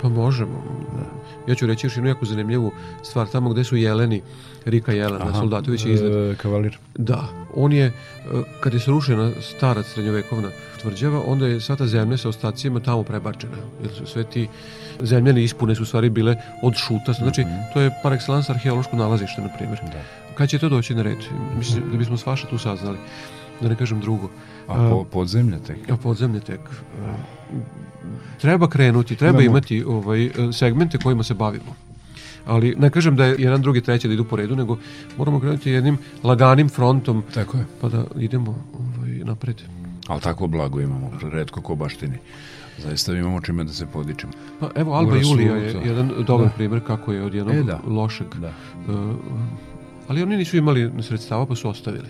[0.02, 0.64] Pa možemo.
[0.96, 1.24] Da.
[1.52, 2.72] Ja ću reći još jednu jako zanimljivu
[3.04, 4.22] stvar, tamo gde su jeleni,
[4.66, 6.12] Rika Jelena, Aha, Soldatović je iznad.
[6.12, 6.78] E, kavalir.
[6.96, 7.24] Da,
[7.56, 7.92] on je, e,
[8.60, 10.50] kad je srušena stara srednjovekovna
[10.82, 13.58] tvrđava, onda je sva ta zemlja sa ostacima tamo prebačena.
[13.82, 14.48] Jer su sve ti
[15.00, 17.14] zemljene ispune su stvari bile od šuta.
[17.14, 17.74] Znači, mm -hmm.
[17.74, 19.80] to je par excellence arheološko nalazište, na primjer.
[19.82, 20.02] Da.
[20.36, 21.18] Kad će to doći na red?
[21.58, 22.98] Mislim da bismo svaša tu saznali.
[23.62, 24.30] Da ne kažem drugo.
[24.68, 25.90] A po, podzemlje tek?
[25.92, 26.60] A podzemlje tek.
[28.42, 29.58] Treba krenuti, treba Imamo.
[29.58, 31.76] imati ovaj, segmente kojima se bavimo.
[32.46, 34.78] Ali ne kažem da je jedan, drugi, treći da idu po redu, nego
[35.18, 37.24] moramo krenuti jednim laganim frontom.
[37.34, 37.66] Tako je.
[37.82, 39.62] Pa da idemo ovaj, napred.
[40.08, 42.18] Ali tako blago imamo, redko ko baštini.
[42.78, 44.34] Zaista imamo čime da se podičemo.
[44.60, 46.54] Pa evo Alba Julija je jedan dobar da.
[46.54, 47.80] primjer kako je od jednog e, da.
[47.88, 48.28] lošeg.
[48.36, 48.52] Da.
[48.88, 49.16] Uh,
[50.08, 52.08] ali oni nisu imali sredstava pa su ostavili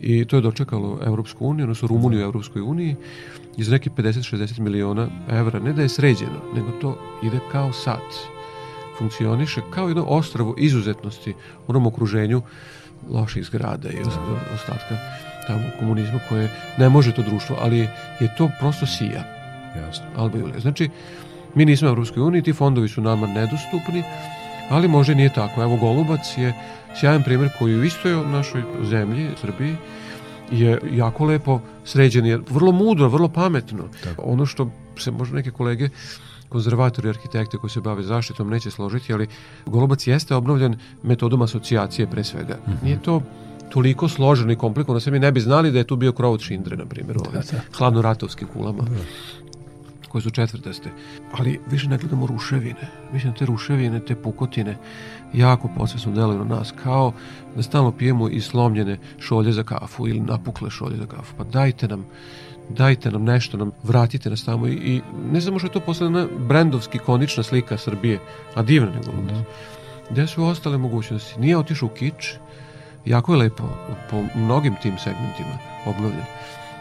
[0.00, 2.96] i to je dočekalo Evropsku uniju, odnosno Rumuniju u Evropskoj uniji
[3.56, 8.14] iz neke 50-60 miliona evra, ne da je sređeno, nego to ide kao sat.
[8.98, 12.42] Funkcioniše kao jedno ostravo izuzetnosti u onom okruženju
[13.10, 14.00] loših zgrada i
[14.54, 14.96] ostatka
[15.46, 17.78] tamo komunizma koje ne može to društvo, ali
[18.20, 19.24] je to prosto sija.
[19.76, 20.04] Jasno.
[20.16, 20.60] Alba Julija.
[20.60, 20.90] Znači,
[21.54, 24.02] mi nismo u Evropskoj uniji, ti fondovi su nama nedostupni,
[24.70, 25.62] ali može nije tako.
[25.62, 26.54] Evo Golubac je
[27.00, 29.76] sjajan primjer koji u istoj našoj zemlji, Srbiji,
[30.50, 33.84] je jako lepo sređen, je vrlo mudro, vrlo pametno.
[34.04, 34.22] Tako.
[34.22, 35.88] Ono što se možda neke kolege
[36.48, 39.26] konzervatori, arhitekte koji se bave zaštitom neće složiti, ali
[39.66, 42.54] Golubac jeste obnovljen metodom asocijacije pre svega.
[42.66, 42.84] Mm -hmm.
[42.84, 43.22] Nije to
[43.68, 46.32] toliko složeno i komplikovano, da se mi ne bi znali da je tu bio krov
[46.32, 47.60] od Šindre, na primjer, da, da.
[47.78, 48.82] hladno-ratovskim kulama.
[48.82, 48.96] Da
[50.16, 50.90] koje su četvrtaste.
[51.32, 52.88] Ali više ne gledamo ruševine.
[53.12, 54.76] Mislim, te ruševine, te pukotine
[55.34, 57.12] jako posvesno deluju na nas, kao
[57.56, 61.34] da stalno pijemo i slomljene šolje za kafu ili napukle šolje za kafu.
[61.36, 62.06] Pa dajte nam
[62.68, 65.00] dajte nam nešto, nam vratite nas tamo i, i
[65.32, 68.18] ne znamo što je to posledna brendovski konična slika Srbije,
[68.54, 69.42] a divna nego da.
[70.10, 71.40] Gde su ostale mogućnosti?
[71.40, 72.34] Nije otišao u kič,
[73.04, 73.64] jako je lepo
[74.10, 76.24] po mnogim tim segmentima obnovljen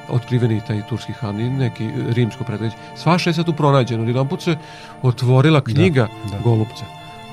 [0.10, 2.76] otkriveni taj turski han i neki rimsko predveđe.
[2.96, 4.04] Svaša je sad tu pronađeno.
[4.04, 4.56] Jedan put se
[5.02, 6.44] otvorila da, knjiga da, da.
[6.44, 6.86] Golubca.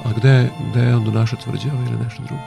[0.04, 2.42] A gde, gde je onda naša tvrđava ili nešto drugo?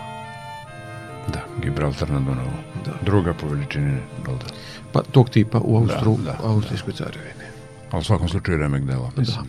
[1.34, 2.58] Da, Gibraltar na Dunavu.
[2.86, 2.92] Da.
[3.06, 4.46] Druga po veličini Balda.
[4.92, 6.98] Pa tog tipa u Austru, da, da, Austrijskoj da.
[6.98, 7.46] carovini.
[7.92, 9.46] A u svakom slučaju remek dela, mislim.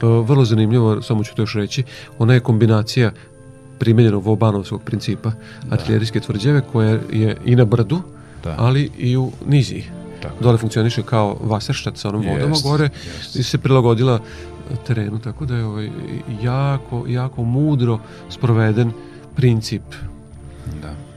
[0.00, 0.08] Da.
[0.08, 1.84] vrlo zanimljivo, samo ću to još reći,
[2.18, 3.10] ona je kombinacija
[3.78, 5.74] primenjenog vobanovskog principa da.
[5.74, 8.02] artiljerijske tvrđave koja je i na brdu,
[8.44, 8.54] da.
[8.58, 9.84] ali i u niziji.
[10.22, 10.34] Tako.
[10.40, 13.38] Dole funkcioniše kao vaserštat sa onom vodom, yes, gore yes.
[13.38, 14.20] i se prilagodila
[14.86, 15.90] terenu, tako da je ovaj
[16.42, 17.98] jako, jako mudro
[18.28, 18.92] sproveden
[19.36, 19.82] princip.
[20.82, 21.07] Da.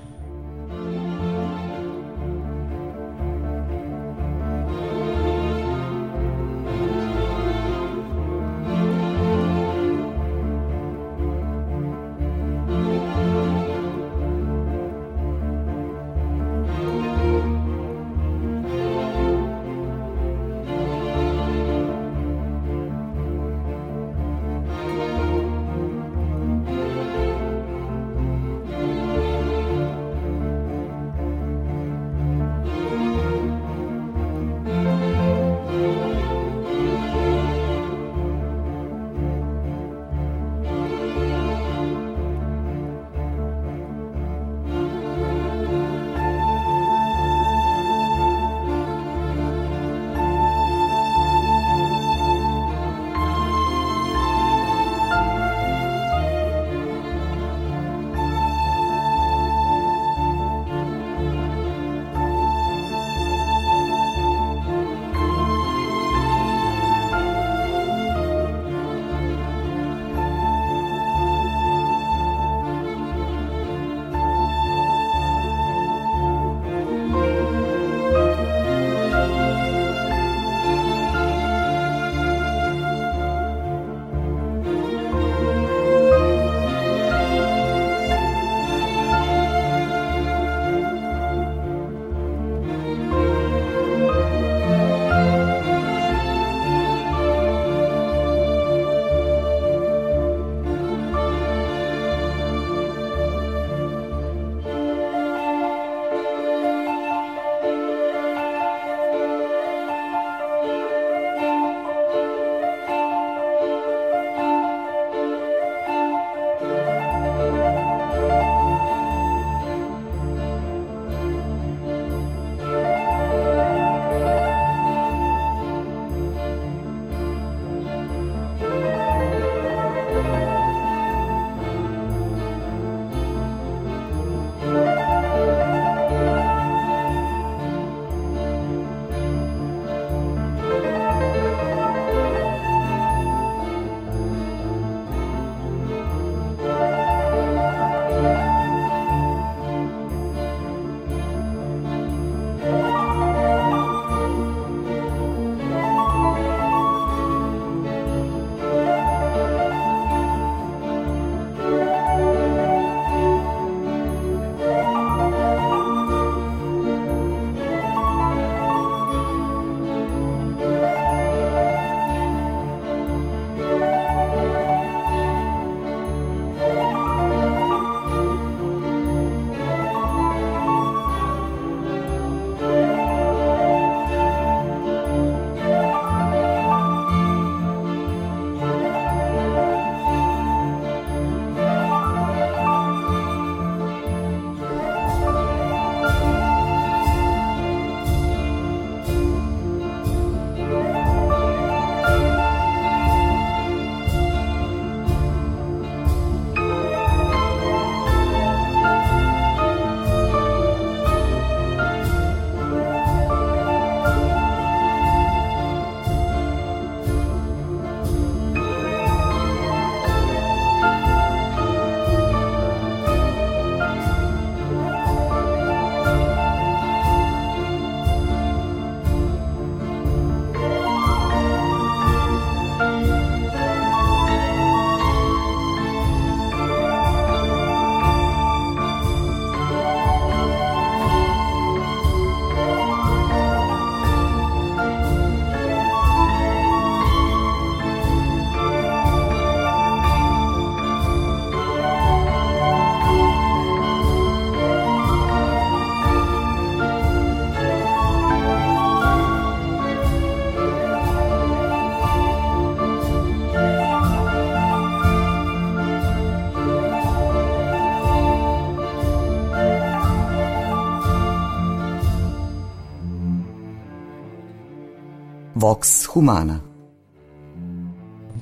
[275.62, 276.59] Vox Humana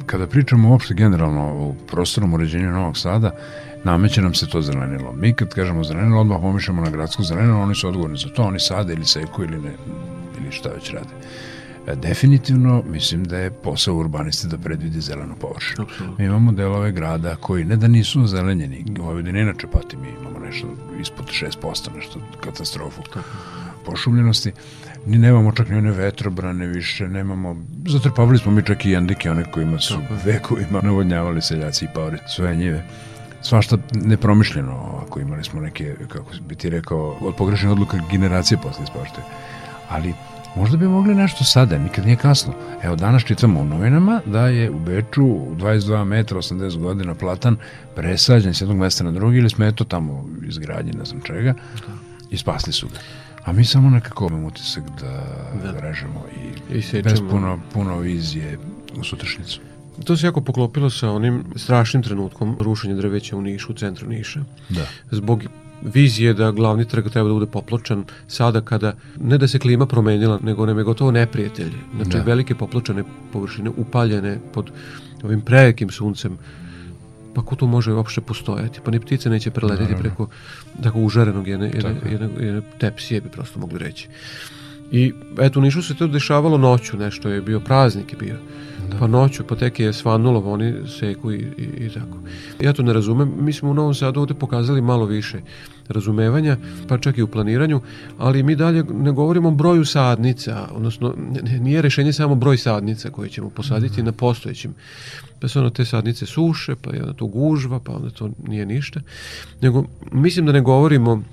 [0.05, 3.31] Kada pričamo uopšte generalno o prostornom uređenju Novog Sada,
[3.83, 5.13] nameće nam se to zelenilo.
[5.13, 8.59] Mi kad kažemo zelenilo, odmah pomišljamo na gradsko zelenilo, oni su odgovorni za to, oni
[8.59, 9.73] sade ili seku ili, ne,
[10.41, 11.09] ili šta već rade.
[11.87, 15.85] E, definitivno mislim da je posao urbaniste da predvidi zelenu površinu.
[16.17, 20.39] Mi imamo delove grada koji ne da nisu zelenjeni, ovdje ne inače pati, mi imamo
[20.39, 20.67] nešto
[21.01, 23.01] ispod 6%, nešto katastrofu
[23.85, 24.51] pošumljenosti,
[25.09, 27.55] ni nemamo čak ni one vetrobrane više, nemamo,
[27.87, 32.55] zatrpavali smo mi čak i jandike, one kojima su vekovima navodnjavali seljaci i paori svoje
[32.55, 32.83] njive
[33.41, 38.83] svašta nepromišljeno, ako imali smo neke, kako bi ti rekao, od pogrešnih odluka generacije posle
[38.83, 39.23] ispoštuje.
[39.89, 40.13] Ali
[40.55, 42.53] možda bi mogli nešto sada, nikad nije kasno.
[42.83, 47.57] Evo, danas čitamo u novinama da je u Beču 22 metra, 80 godina platan
[47.95, 51.53] presađen s jednog mesta na drugi ili smeto tamo izgradnje, ne znam čega,
[52.31, 52.99] i spasli su ga.
[53.45, 55.79] A mi samo nekako imamo utisak da, da.
[55.79, 56.25] režemo
[56.71, 58.57] i, I bez puno, puno vizije
[58.99, 59.59] u sutrašnicu.
[60.03, 64.43] To se jako poklopilo sa onim strašnim trenutkom rušenja drveća u Nišu, u centru Niša.
[64.69, 64.85] Da.
[65.11, 65.43] Zbog
[65.81, 70.39] vizije da glavni trg treba da bude popločan sada kada ne da se klima promenila,
[70.43, 71.71] nego nam je gotovo neprijatelj.
[71.95, 72.23] Znači da.
[72.23, 74.71] velike popločane površine upaljene pod
[75.23, 76.37] ovim prejekim suncem
[77.35, 78.79] pa ko to može uopšte postojati?
[78.83, 80.27] Pa ni ptice neće preletiti preko
[80.83, 84.07] tako užarenog jedne, jedne, jedne, jedne tepsije bi prosto mogli reći.
[84.91, 88.35] I eto, u Nišu se to dešavalo noću, nešto je bio praznik je bio.
[88.91, 88.97] Da.
[88.97, 92.17] Pa noću, pa tek je svanulo, oni seku i, i, i tako.
[92.61, 95.41] Ja to ne razumem, mi smo u Novom Sadu ovde pokazali malo više
[95.87, 96.57] razumevanja,
[96.87, 97.81] pa čak i u planiranju,
[98.17, 101.15] ali mi dalje ne govorimo o broju sadnica, odnosno
[101.59, 104.05] nije rešenje samo broj sadnica koje ćemo posaditi mm.
[104.05, 104.73] na postojećim
[105.39, 108.65] pa se ono te sadnice suše, pa je onda to gužva, pa onda to nije
[108.65, 108.99] ništa.
[109.61, 111.23] Nego, mislim da ne govorimo,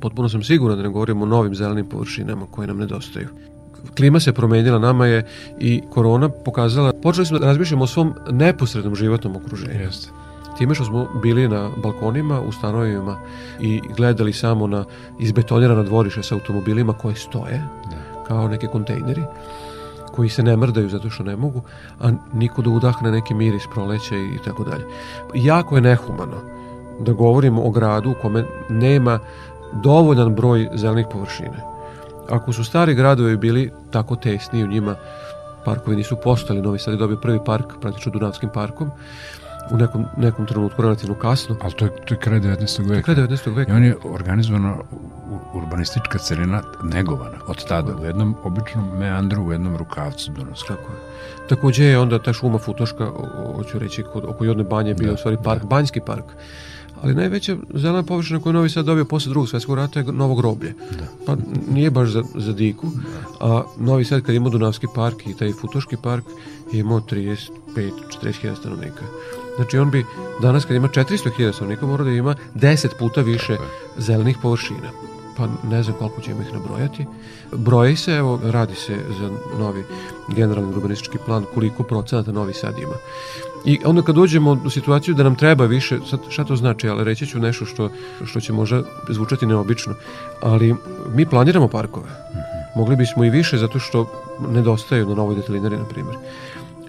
[0.00, 3.28] potpuno sam siguran da ne govorimo o novim zelenim površinama koje nam nedostaju.
[3.96, 5.26] Klima se promenila, nama je
[5.60, 9.80] i korona pokazala, počeli smo da razmišljamo o svom neposrednom životnom okruženju.
[9.80, 10.08] Jeste.
[10.58, 13.16] Time što smo bili na balkonima, u stanovima
[13.60, 14.84] i gledali samo na
[15.20, 18.24] izbetonirana dvorišta sa automobilima koje stoje, da.
[18.24, 19.22] kao neke kontejneri,
[20.18, 21.60] koji se ne mrdaju zato što ne mogu,
[22.00, 24.84] a niko da udahne neki miris proleća i tako dalje.
[25.34, 26.40] Jako je nehumano
[27.00, 29.18] da govorimo o gradu u kome nema
[29.72, 31.62] dovoljan broj zelenih površine.
[32.30, 34.96] Ako su stari gradovi bili tako tesni u njima,
[35.64, 38.90] parkovi nisu postali, Novi Sad je dobio prvi park, praktično Dunavskim parkom,
[39.70, 41.56] u nekom, nekom trenutku relativno kasno.
[41.62, 42.88] Ali to je, to je kraj 19.
[42.88, 43.02] veka.
[43.02, 43.54] Kraj 19.
[43.54, 43.72] veka.
[43.72, 44.76] I on je organizovana
[45.54, 50.76] urbanistička celina negovana od tada u jednom običnom meandru, u jednom rukavcu Dunavskog.
[50.76, 50.98] Tako je.
[51.48, 53.10] Takođe je onda ta šuma Futoška,
[53.56, 55.68] hoću reći, kod, oko Jodne banje bio da, u stvari park, da.
[55.68, 56.24] Banjski park.
[57.02, 60.74] Ali najveća zelena površina koju Novi Sad dobio posle drugog svetskog rata je Novo groblje.
[60.90, 61.04] Da.
[61.26, 61.36] Pa
[61.70, 63.46] nije baš za, za diku, da.
[63.46, 66.24] a Novi Sad kad ima Dunavski park i taj Futoški park
[66.72, 67.48] je imao 35-40
[68.40, 69.04] hiljada stanovnika.
[69.58, 70.04] Znači on bi
[70.42, 73.56] danas kad ima 400.000 stanovnika mora da ima 10 puta više
[73.96, 74.90] zelenih površina.
[75.36, 77.06] Pa ne znam koliko ćemo ih nabrojati.
[77.52, 79.84] Broji se, evo, radi se za novi
[80.28, 82.94] generalni urbanistički plan koliko procenata Novi Sad ima.
[83.64, 87.04] I onda kad dođemo u situaciju da nam treba više, sad šta to znači, ali
[87.04, 87.90] reći ću nešto što,
[88.24, 89.94] što će možda zvučati neobično,
[90.40, 90.74] ali
[91.14, 92.08] mi planiramo parkove.
[92.76, 94.06] Mogli bismo i više zato što
[94.48, 96.16] nedostaju na novoj detalinari, na primjer.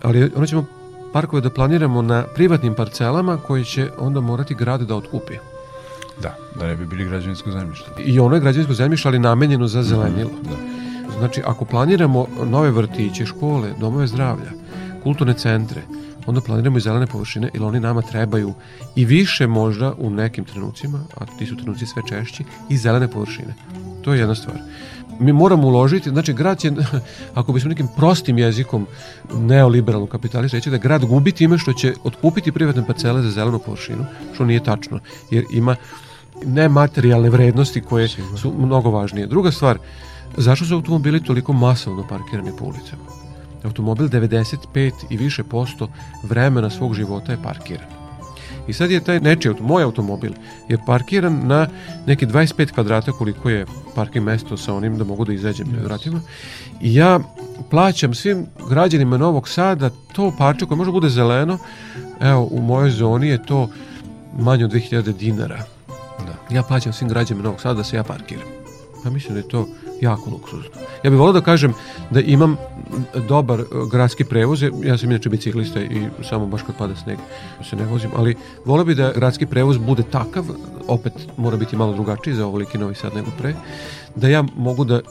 [0.02, 0.66] Ali onda ćemo
[1.14, 5.34] parkove da planiramo na privatnim parcelama koji će onda morati grad da otkupi.
[6.22, 7.92] Da, da ne bi bili građevinsko zemljište.
[8.06, 10.32] I ono je građevinsko zemljište, ali namenjeno za zelenilo.
[10.44, 10.56] Da.
[11.20, 14.52] Znači, ako planiramo nove vrtiće, škole, domove zdravlja,
[15.04, 15.82] kulturne centre,
[16.26, 18.54] onda planiramo i zelene površine, jer oni nama trebaju
[18.96, 23.56] i više možda u nekim trenucima, a ti su trenuci sve češći, i zelene površine.
[24.02, 24.58] To je jedna stvar
[25.20, 26.72] mi moramo uložiti, znači grad će,
[27.36, 28.88] ako bismo nekim prostim jezikom
[29.34, 34.06] neoliberalno kapitalista reći da grad gubi time što će otkupiti privatne parcele za zelenu površinu,
[34.34, 35.00] što nije tačno,
[35.32, 35.76] jer ima
[36.46, 39.28] nematerijalne vrednosti koje su mnogo važnije.
[39.28, 39.78] Druga stvar,
[40.38, 43.04] zašto su automobili toliko masovno parkirani po ulicama?
[43.64, 45.90] Automobil 95 i više posto
[46.24, 47.99] vremena svog života je parkiran.
[48.70, 50.32] I sad je taj nečiji, moj automobil,
[50.70, 51.68] je parkiran na
[52.06, 53.66] neki 25 kvadrata koliko je
[53.96, 55.84] parking mesto sa onim da mogu da izađem yes.
[55.84, 56.22] vratima.
[56.82, 57.20] I ja
[57.70, 61.58] plaćam svim građanima Novog Sada to parče koje može da bude zeleno.
[62.22, 63.70] Evo, u mojoj zoni je to
[64.40, 65.64] manje od 2000 dinara.
[66.20, 66.56] Da.
[66.56, 68.59] Ja plaćam svim građanima Novog Sada da se ja parkiram.
[69.04, 69.68] Pa mislim da je to
[70.02, 70.70] jako luksuzno.
[71.04, 71.74] Ja bih volio da kažem
[72.10, 72.58] da imam
[73.28, 77.18] dobar e, gradski prevoz, ja sam inače biciklista i samo baš kad pada sneg
[77.70, 78.36] se ne vozim, ali
[78.66, 80.46] volio bih da gradski prevoz bude takav,
[80.88, 83.54] opet mora biti malo drugačiji za ovoliki Novi Sad nego pre,
[84.16, 85.02] da ja mogu da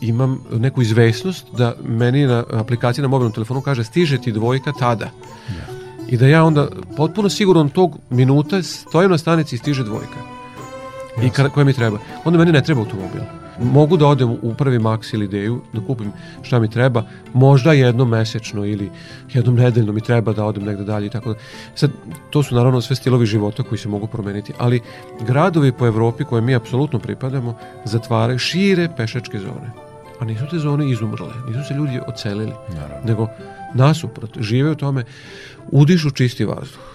[0.00, 5.10] imam neku izvesnost da meni na aplikaciji na mobilnom telefonu kaže stiže ti dvojka tada.
[5.48, 5.78] Da.
[6.08, 10.37] I da ja onda potpuno sigurno tog minuta stojim na stanici i stiže dvojka.
[11.22, 11.98] I kada, koja mi treba.
[12.24, 13.20] Onda meni ne treba automobil.
[13.62, 16.12] Mogu da odem u prvi Max ili Ideju, da kupim
[16.42, 17.02] šta mi treba,
[17.34, 18.90] možda jednom mesečno ili
[19.32, 21.38] jednom nedeljno mi treba da odem negde dalje i tako da.
[21.74, 21.90] Sad,
[22.30, 24.80] to su naravno sve stilovi života koji se mogu promeniti, ali
[25.20, 29.70] gradovi po Evropi koje mi apsolutno pripadamo zatvaraju šire pešačke zone.
[30.20, 33.08] A nisu te zone izumrle, nisu se ljudi ocelili, naravno.
[33.08, 33.28] nego
[33.74, 35.04] nasuprot, žive u tome,
[35.70, 36.87] udišu čisti vazduh.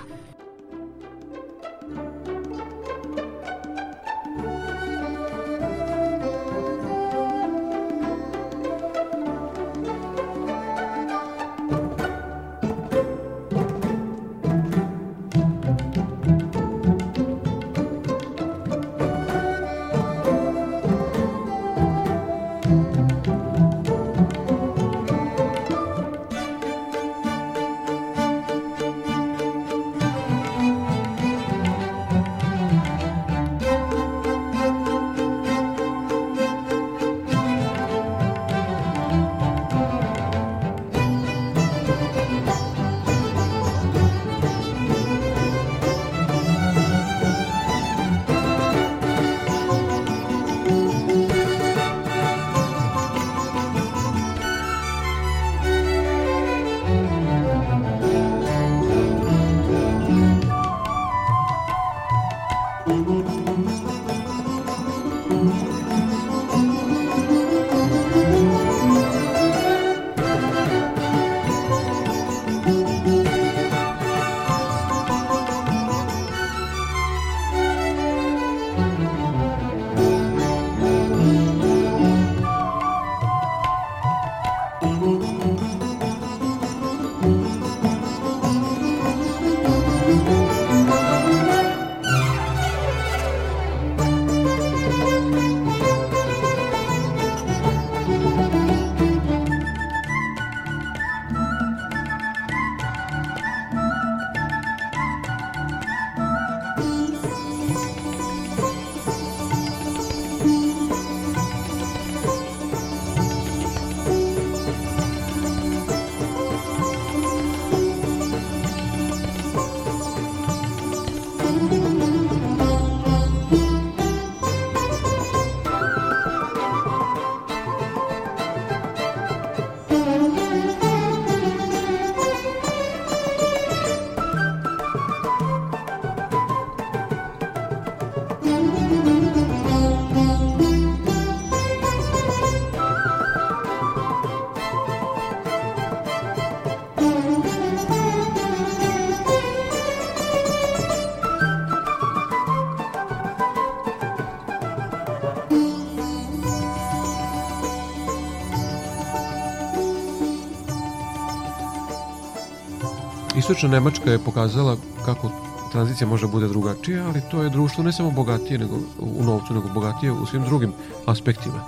[163.43, 165.31] Istočna Nemačka je pokazala kako
[165.71, 169.69] tranzicija može bude drugačija, ali to je društvo ne samo bogatije nego u novcu, nego
[169.73, 170.73] bogatije u svim drugim
[171.05, 171.63] aspektima.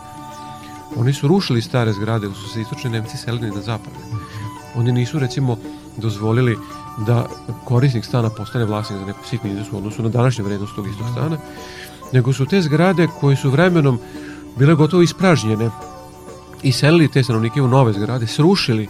[0.96, 3.94] Oni su rušili stare zgrade, su se istočni Nemci selili na zapad.
[4.76, 5.58] Oni nisu, recimo,
[5.98, 6.58] dozvolili
[6.98, 7.28] da
[7.66, 11.08] korisnik stana postane vlasnik za neku sitni iznos u odnosu na današnju vrednost tog istog
[11.12, 11.38] stana,
[12.12, 14.00] nego su te zgrade koje su vremenom
[14.58, 15.70] bile gotovo ispražnjene
[16.64, 18.88] i selili te stanovnike u nove zgrade, srušili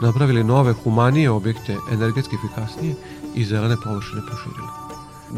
[0.00, 2.94] napravili nove humanije objekte, energetski efikasnije
[3.34, 4.68] i zelene površine proširili.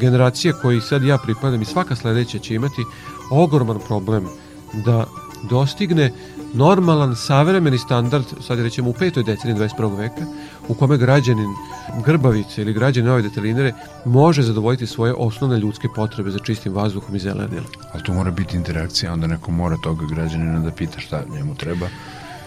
[0.01, 2.83] Generacije koji sad ja pripadam i svaka sledeća će imati
[3.31, 4.29] ogroman problem
[4.73, 5.07] da
[5.51, 6.13] dostigne
[6.55, 9.99] normalan, savremeni standard, sad rećemo u petoj deceniji 21.
[9.99, 10.27] veka,
[10.69, 11.49] u kome građanin
[12.05, 13.73] Grbavice ili građanin ove detelinere
[14.05, 17.65] može zadovoljiti svoje osnovne ljudske potrebe za čistim vazduhom i zelenim.
[17.93, 21.87] Ali tu mora biti interakcija, onda neko mora toga građanina da pita šta njemu treba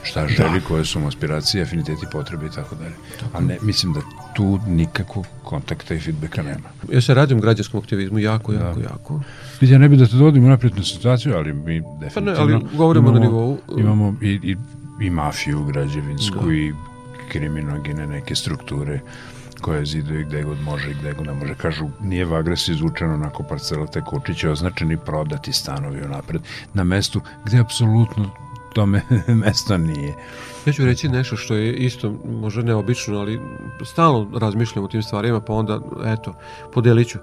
[0.06, 0.66] šta želi, da.
[0.66, 2.96] koje su mu aspiracije, afiniteti, potrebe i tako dalje.
[3.34, 4.00] A ne, mislim da
[4.36, 6.70] tu nikakvog kontakta i feedbacka nema.
[6.92, 8.60] Ja se radim građanskom aktivizmu jako, da.
[8.60, 8.86] jako, da.
[8.86, 9.22] jako.
[9.62, 12.36] Ja ne bih da te dovodim u napretnu situaciju, ali mi definitivno...
[12.36, 13.58] Pa ne, ali govorimo imamo, na nivou...
[13.78, 14.56] Imamo i, i,
[15.02, 16.54] i mafiju građevinsku da.
[16.54, 16.74] i
[17.32, 19.00] kriminogene neke strukture
[19.62, 21.56] koje zidu i gde god može i gde god ne može.
[21.56, 26.42] Kažu, nije Vagres izvučeno onako parcela te kučiće, označeni prodati stanovi unapred
[26.74, 28.45] na mestu gde apsolutno
[28.76, 29.02] tome
[29.44, 30.14] mesto nije.
[30.66, 33.40] Ja ću reći nešto što je isto možda neobično, ali
[33.86, 36.36] stalno razmišljam o tim stvarima, pa onda, eto,
[36.74, 37.20] podelit ću.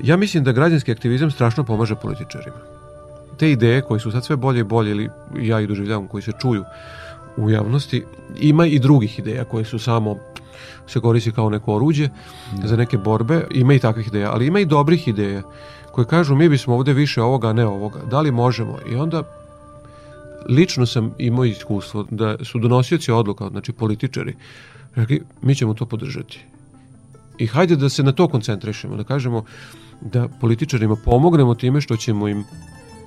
[0.00, 2.56] Ja mislim da građanski aktivizam strašno pomaže političarima.
[3.38, 5.08] te ideje koje su sad sve bolje i bolje, ili
[5.40, 6.64] ja ih doživljavam, koji se čuju
[7.36, 8.04] u javnosti,
[8.40, 10.16] ima i drugih ideja koje su samo
[10.86, 12.08] se koristi kao neko oruđe
[12.64, 15.42] za neke borbe, ima i takvih ideja, ali ima i dobrih ideja
[15.92, 18.00] koje kažu mi bismo ovde više ovoga, ne ovoga.
[18.10, 18.78] Da li možemo?
[18.90, 19.22] I onda
[20.48, 24.34] lično sam imao iskustvo da su donosioci odluka, znači političari,
[24.94, 26.40] rekli mi ćemo to podržati.
[27.38, 29.44] I hajde da se na to koncentrišemo, da kažemo
[30.00, 32.44] da političarima pomognemo time što ćemo im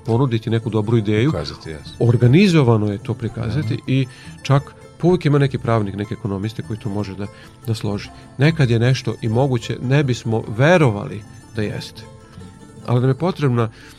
[0.06, 1.30] ponuditi neku dobru ideju.
[1.30, 1.94] Ukazati, jasno.
[2.00, 3.84] Organizovano je to prikazati uh -huh.
[3.88, 4.08] i
[4.44, 4.74] čak
[5.04, 7.28] uvijek ima neki pravnik, neki ekonomiste koji to može da,
[7.68, 8.10] da složi.
[8.38, 11.22] Nekad je nešto i moguće, ne bismo verovali
[11.56, 12.02] da jeste.
[12.86, 13.97] Ali nam je potrebna ta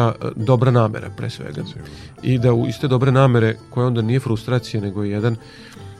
[0.00, 1.62] e, dobra namera pre svega.
[2.22, 5.36] I da u iste dobre namere koja onda nije frustracija nego je jedan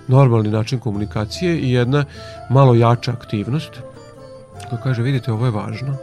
[0.09, 2.05] normalni način komunikacije i jedna
[2.51, 3.70] malo jača aktivnost
[4.70, 5.97] koja kaže vidite ovo je važno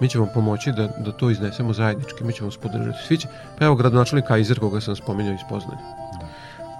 [0.00, 2.98] mi ćemo pomoći da, da to iznesemo zajednički, mi ćemo spodržati.
[3.06, 5.80] Svi će, pa evo gradonačelnik Kaiser koga sam spominjao iz Poznanja.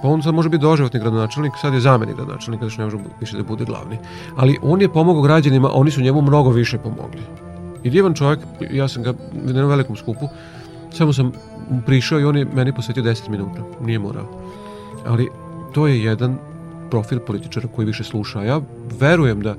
[0.02, 3.36] Pa on sad može biti doživotni gradonačelnik, sad je zamenik gradonačelnika, što ne može više
[3.36, 3.98] da bude glavni.
[4.36, 7.22] Ali on je pomogao građanima, oni su njemu mnogo više pomogli.
[7.86, 10.28] I divan čovjek, ja sam ga na jednom velikom skupu,
[10.92, 11.32] samo sam
[11.86, 14.42] prišao i on je meni posvetio 10 minuta, nije morao.
[15.06, 15.28] Ali
[15.72, 16.38] to je jedan
[16.90, 18.42] profil političara koji više sluša.
[18.42, 18.60] Ja
[19.00, 19.54] verujem da,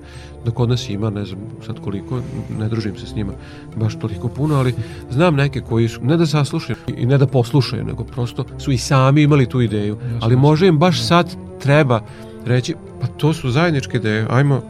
[0.45, 2.19] da kod nas ima, ne znam sad koliko,
[2.59, 3.33] ne družim se s njima
[3.75, 4.75] baš toliko puno, ali
[5.11, 8.77] znam neke koji su, ne da saslušaju i ne da poslušaju, nego prosto su i
[8.77, 12.01] sami imali tu ideju, ali može im baš sad treba
[12.45, 14.61] reći, pa to su zajedničke ideje, ajmo,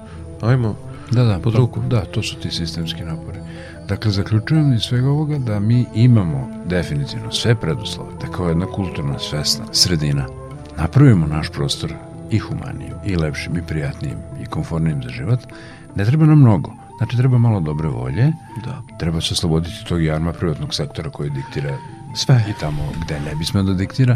[0.42, 0.76] ajmo
[1.12, 1.82] da, da, pod ruku.
[1.90, 3.40] Da, to su ti sistemski napori.
[3.88, 9.20] Dakle, zaključujem iz svega ovoga da mi imamo definitivno sve preduslove, da kao jedna kulturna,
[9.20, 10.26] svesna sredina
[10.78, 11.94] napravimo naš prostor
[12.32, 15.40] i humanijim, i lepšim, i prijatnijim, i komfornijim za život,
[15.96, 16.72] ne treba nam mnogo.
[16.98, 18.32] Znači, treba malo dobre volje,
[18.66, 18.82] da.
[19.00, 21.78] treba se osloboditi tog jarma privatnog sektora koji diktira
[22.16, 24.16] sve i tamo gde ne bismo da diktira.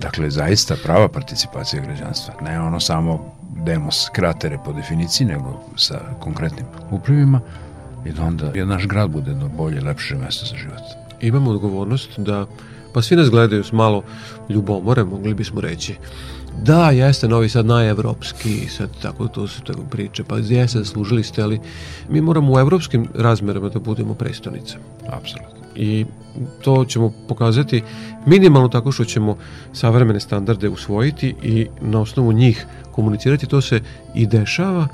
[0.00, 3.32] Dakle, zaista prava participacija građanstva, ne ono samo
[3.64, 7.40] demos kratere po definiciji, nego sa konkretnim uplivima
[8.06, 10.82] i da onda je naš grad bude jedno bolje, lepše mesto za život.
[11.20, 12.46] Imamo odgovornost da,
[12.92, 14.02] pa svi nas gledaju s malo
[14.48, 15.94] ljubomore, mogli bismo reći,
[16.62, 21.42] Da, jeste Novi Sad najevropski, sad tako to se tako priče, pa jeste, služili ste,
[21.42, 21.60] ali
[22.08, 24.78] mi moramo u evropskim razmerama da budemo prestonica.
[25.06, 25.56] Apsolutno.
[25.76, 26.06] I
[26.62, 27.82] to ćemo pokazati
[28.26, 29.36] minimalno tako što ćemo
[29.72, 33.80] savremene standarde usvojiti i na osnovu njih komunicirati, to se
[34.14, 34.88] i dešava,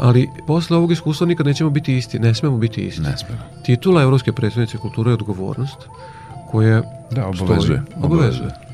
[0.00, 3.02] ali posle ovog iskustva nikad nećemo biti isti, ne smemo biti isti.
[3.02, 3.40] Ne smemo.
[3.62, 5.78] Titula Evropske predstavnice kulture je odgovornost
[6.50, 7.82] koja da, obavezuje.
[7.86, 8.48] Stoji, obavezuje.
[8.48, 8.69] Darko,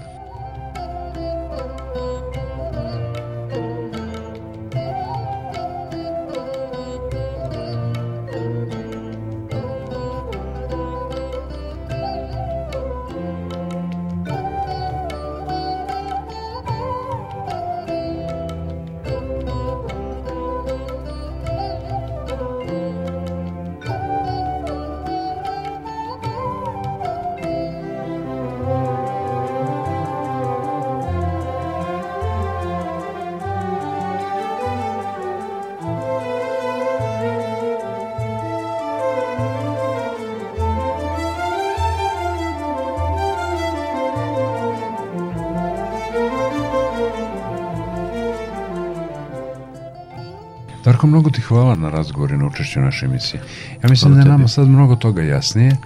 [51.17, 53.43] mnogo ti hvala na razgovor i na učešću naše emisije.
[53.83, 55.77] Ja mislim hvala da je nama sad mnogo toga jasnije,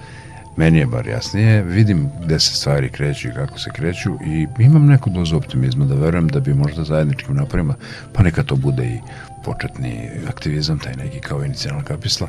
[0.57, 4.87] meni je bar jasnije, vidim gde se stvari kreću i kako se kreću i imam
[4.87, 7.75] neku dozu optimizma da verujem da bi možda zajedničkim naporima,
[8.13, 8.99] pa neka to bude i
[9.45, 12.29] početni aktivizam, taj neki kao inicijalna kapisla,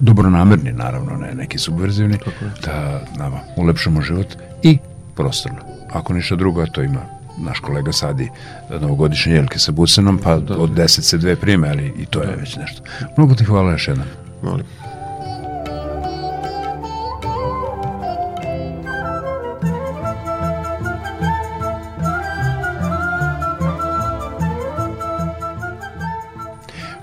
[0.00, 2.18] dobronamerni naravno, ne neki subverzivni,
[2.64, 4.78] da nama ulepšamo život i
[5.16, 5.58] prostorno.
[5.92, 8.30] Ako ništa drugo, to ima naš kolega sadi
[8.80, 12.36] novogodišnje jelke sa busenom, pa da, od deset se dve prime, ali i to je
[12.36, 12.82] već nešto.
[13.16, 14.06] Mnogo ti hvala još jednom.
[14.42, 14.66] Molim.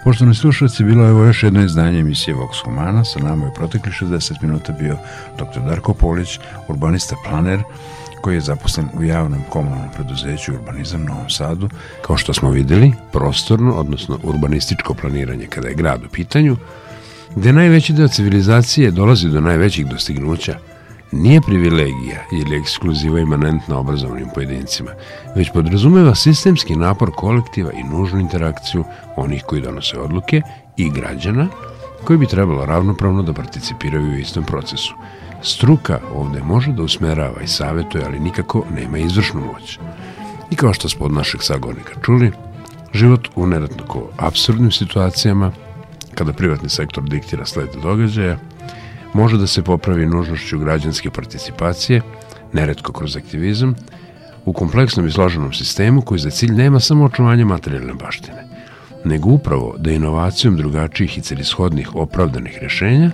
[0.10, 3.04] Poštovani slušalci, bilo je ovo još jedno izdanje emisije Vox Humana.
[3.06, 4.98] Sa nama je protekli 60 minuta bio
[5.38, 5.60] dr.
[5.68, 7.60] Darko Polić, urbanista planer,
[8.22, 11.70] koji je zaposlen u javnom komunalnom preduzeću Urbanizam Novom Sadu.
[12.02, 16.58] Kao što smo videli, prostorno, odnosno urbanističko planiranje kada je grad u pitanju,
[17.36, 20.58] gde najveći deo civilizacije dolazi do najvećih dostignuća,
[21.12, 24.92] nije privilegija ili ekskluziva imanentna obrazovnim pojedincima,
[25.36, 28.84] već podrazumeva sistemski napor kolektiva i nužnu interakciju
[29.16, 30.42] onih koji donose odluke
[30.78, 31.48] i građana
[32.04, 34.96] koji bi trebalo ravnopravno da participiraju u istom procesu.
[35.42, 39.80] Struka ovde može da usmerava i savjetuje, ali nikako nema izvršnu moć.
[40.52, 42.32] I kao što smo od našeg sagornika čuli,
[42.94, 45.52] život u neretnako absurdnim situacijama,
[46.16, 48.38] kada privatni sektor diktira sled događaja,
[49.14, 52.02] može da se popravi nužnošću građanske participacije,
[52.54, 53.76] neretko kroz aktivizam,
[54.46, 58.44] u kompleksnom i složenom sistemu koji za cilj nema samo očuvanje materijalne baštine,
[59.06, 63.12] nego upravo da inovacijom drugačijih i celishodnih opravdanih rešenja,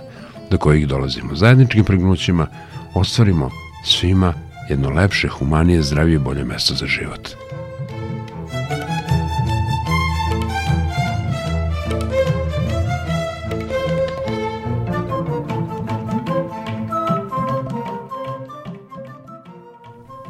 [0.50, 2.46] do kojih dolazimo zajedničkim pregnućima,
[2.94, 3.50] ostvarimo
[3.84, 4.34] svima
[4.68, 7.28] jedno lepše, humanije, zdravije bolje mesto za život.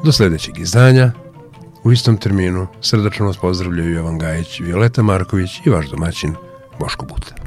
[0.04, 1.12] Do sledećeg izdanja,
[1.84, 6.34] u istom terminu, srdačno vas pozdravljaju Jovan Gajić, Violeta Marković i vaš domaćin
[6.78, 7.45] Boško Buta.